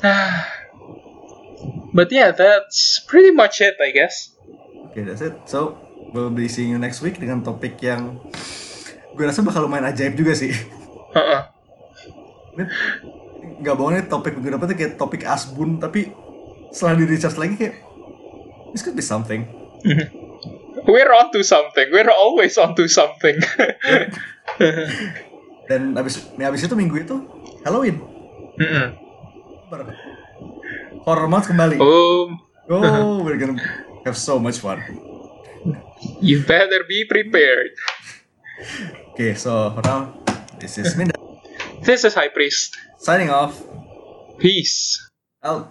But 1.90 2.12
yeah, 2.14 2.30
that's 2.30 3.02
pretty 3.02 3.34
much 3.34 3.60
it, 3.60 3.74
I 3.82 3.90
guess. 3.90 4.30
Oke, 4.86 5.02
that's 5.02 5.26
it. 5.26 5.34
So, 5.50 5.74
we'll 6.14 6.30
be 6.30 6.46
seeing 6.46 6.70
you 6.70 6.78
next 6.78 7.02
week 7.02 7.18
dengan 7.18 7.42
topik 7.42 7.82
yang 7.82 8.22
gue 9.14 9.24
rasa 9.26 9.42
bakal 9.42 9.66
lumayan 9.66 9.90
ajaib 9.90 10.14
juga 10.14 10.38
sih. 10.38 10.54
Heeh. 11.18 11.40
Ini 12.54 12.64
Gak 13.60 13.74
bohong 13.76 13.92
nih 13.92 14.08
topik 14.08 14.38
minggu 14.38 14.56
depan 14.56 14.72
tuh 14.72 14.76
kayak 14.78 14.94
topik 14.96 15.22
asbun 15.28 15.76
tapi 15.76 16.08
setelah 16.72 16.96
di 16.96 17.04
research 17.04 17.36
lagi 17.36 17.54
kayak 17.60 17.76
this 18.72 18.80
could 18.80 18.96
be 18.96 19.04
something. 19.04 19.44
We're 20.88 21.12
onto 21.12 21.44
something. 21.44 21.92
We're 21.92 22.08
always 22.08 22.56
onto 22.56 22.88
something. 22.88 23.36
Dan 25.70 25.94
abis, 25.94 26.34
nih 26.34 26.50
abis 26.50 26.66
itu 26.66 26.74
minggu 26.74 26.98
itu 26.98 27.14
Halloween. 27.62 28.02
Mm-mm. 28.58 28.86
Ber- 29.70 29.94
Horror 31.06 31.30
month 31.30 31.46
kembali. 31.46 31.78
oh, 31.78 32.34
Oh, 32.66 33.22
we're 33.24 33.38
gonna 33.38 33.54
have 34.02 34.18
so 34.18 34.38
much 34.38 34.58
fun. 34.58 34.82
you 36.18 36.42
better 36.42 36.82
be 36.90 37.06
prepared. 37.06 37.70
Okay, 39.14 39.32
so 39.34 39.70
for 39.70 39.82
now, 39.86 40.10
this 40.58 40.74
is 40.76 40.98
Minda 40.98 41.14
This 41.80 42.02
is 42.02 42.12
High 42.12 42.28
Priest. 42.28 42.74
signing 42.98 43.30
off. 43.30 43.54
Peace. 44.36 44.98
Out. 45.40 45.70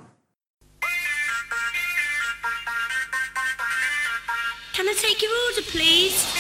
Can 4.74 4.88
I 4.88 4.96
take 4.96 5.20
your 5.22 5.30
order, 5.52 5.66
please? 5.68 6.39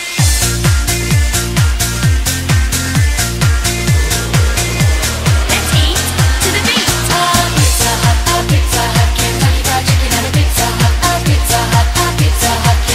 Pizza 10.60 10.68
Hut, 10.68 11.24
Pizza 11.24 11.58
Hut, 11.72 12.18
Pizza 12.18 12.50
Hut. 12.50 12.89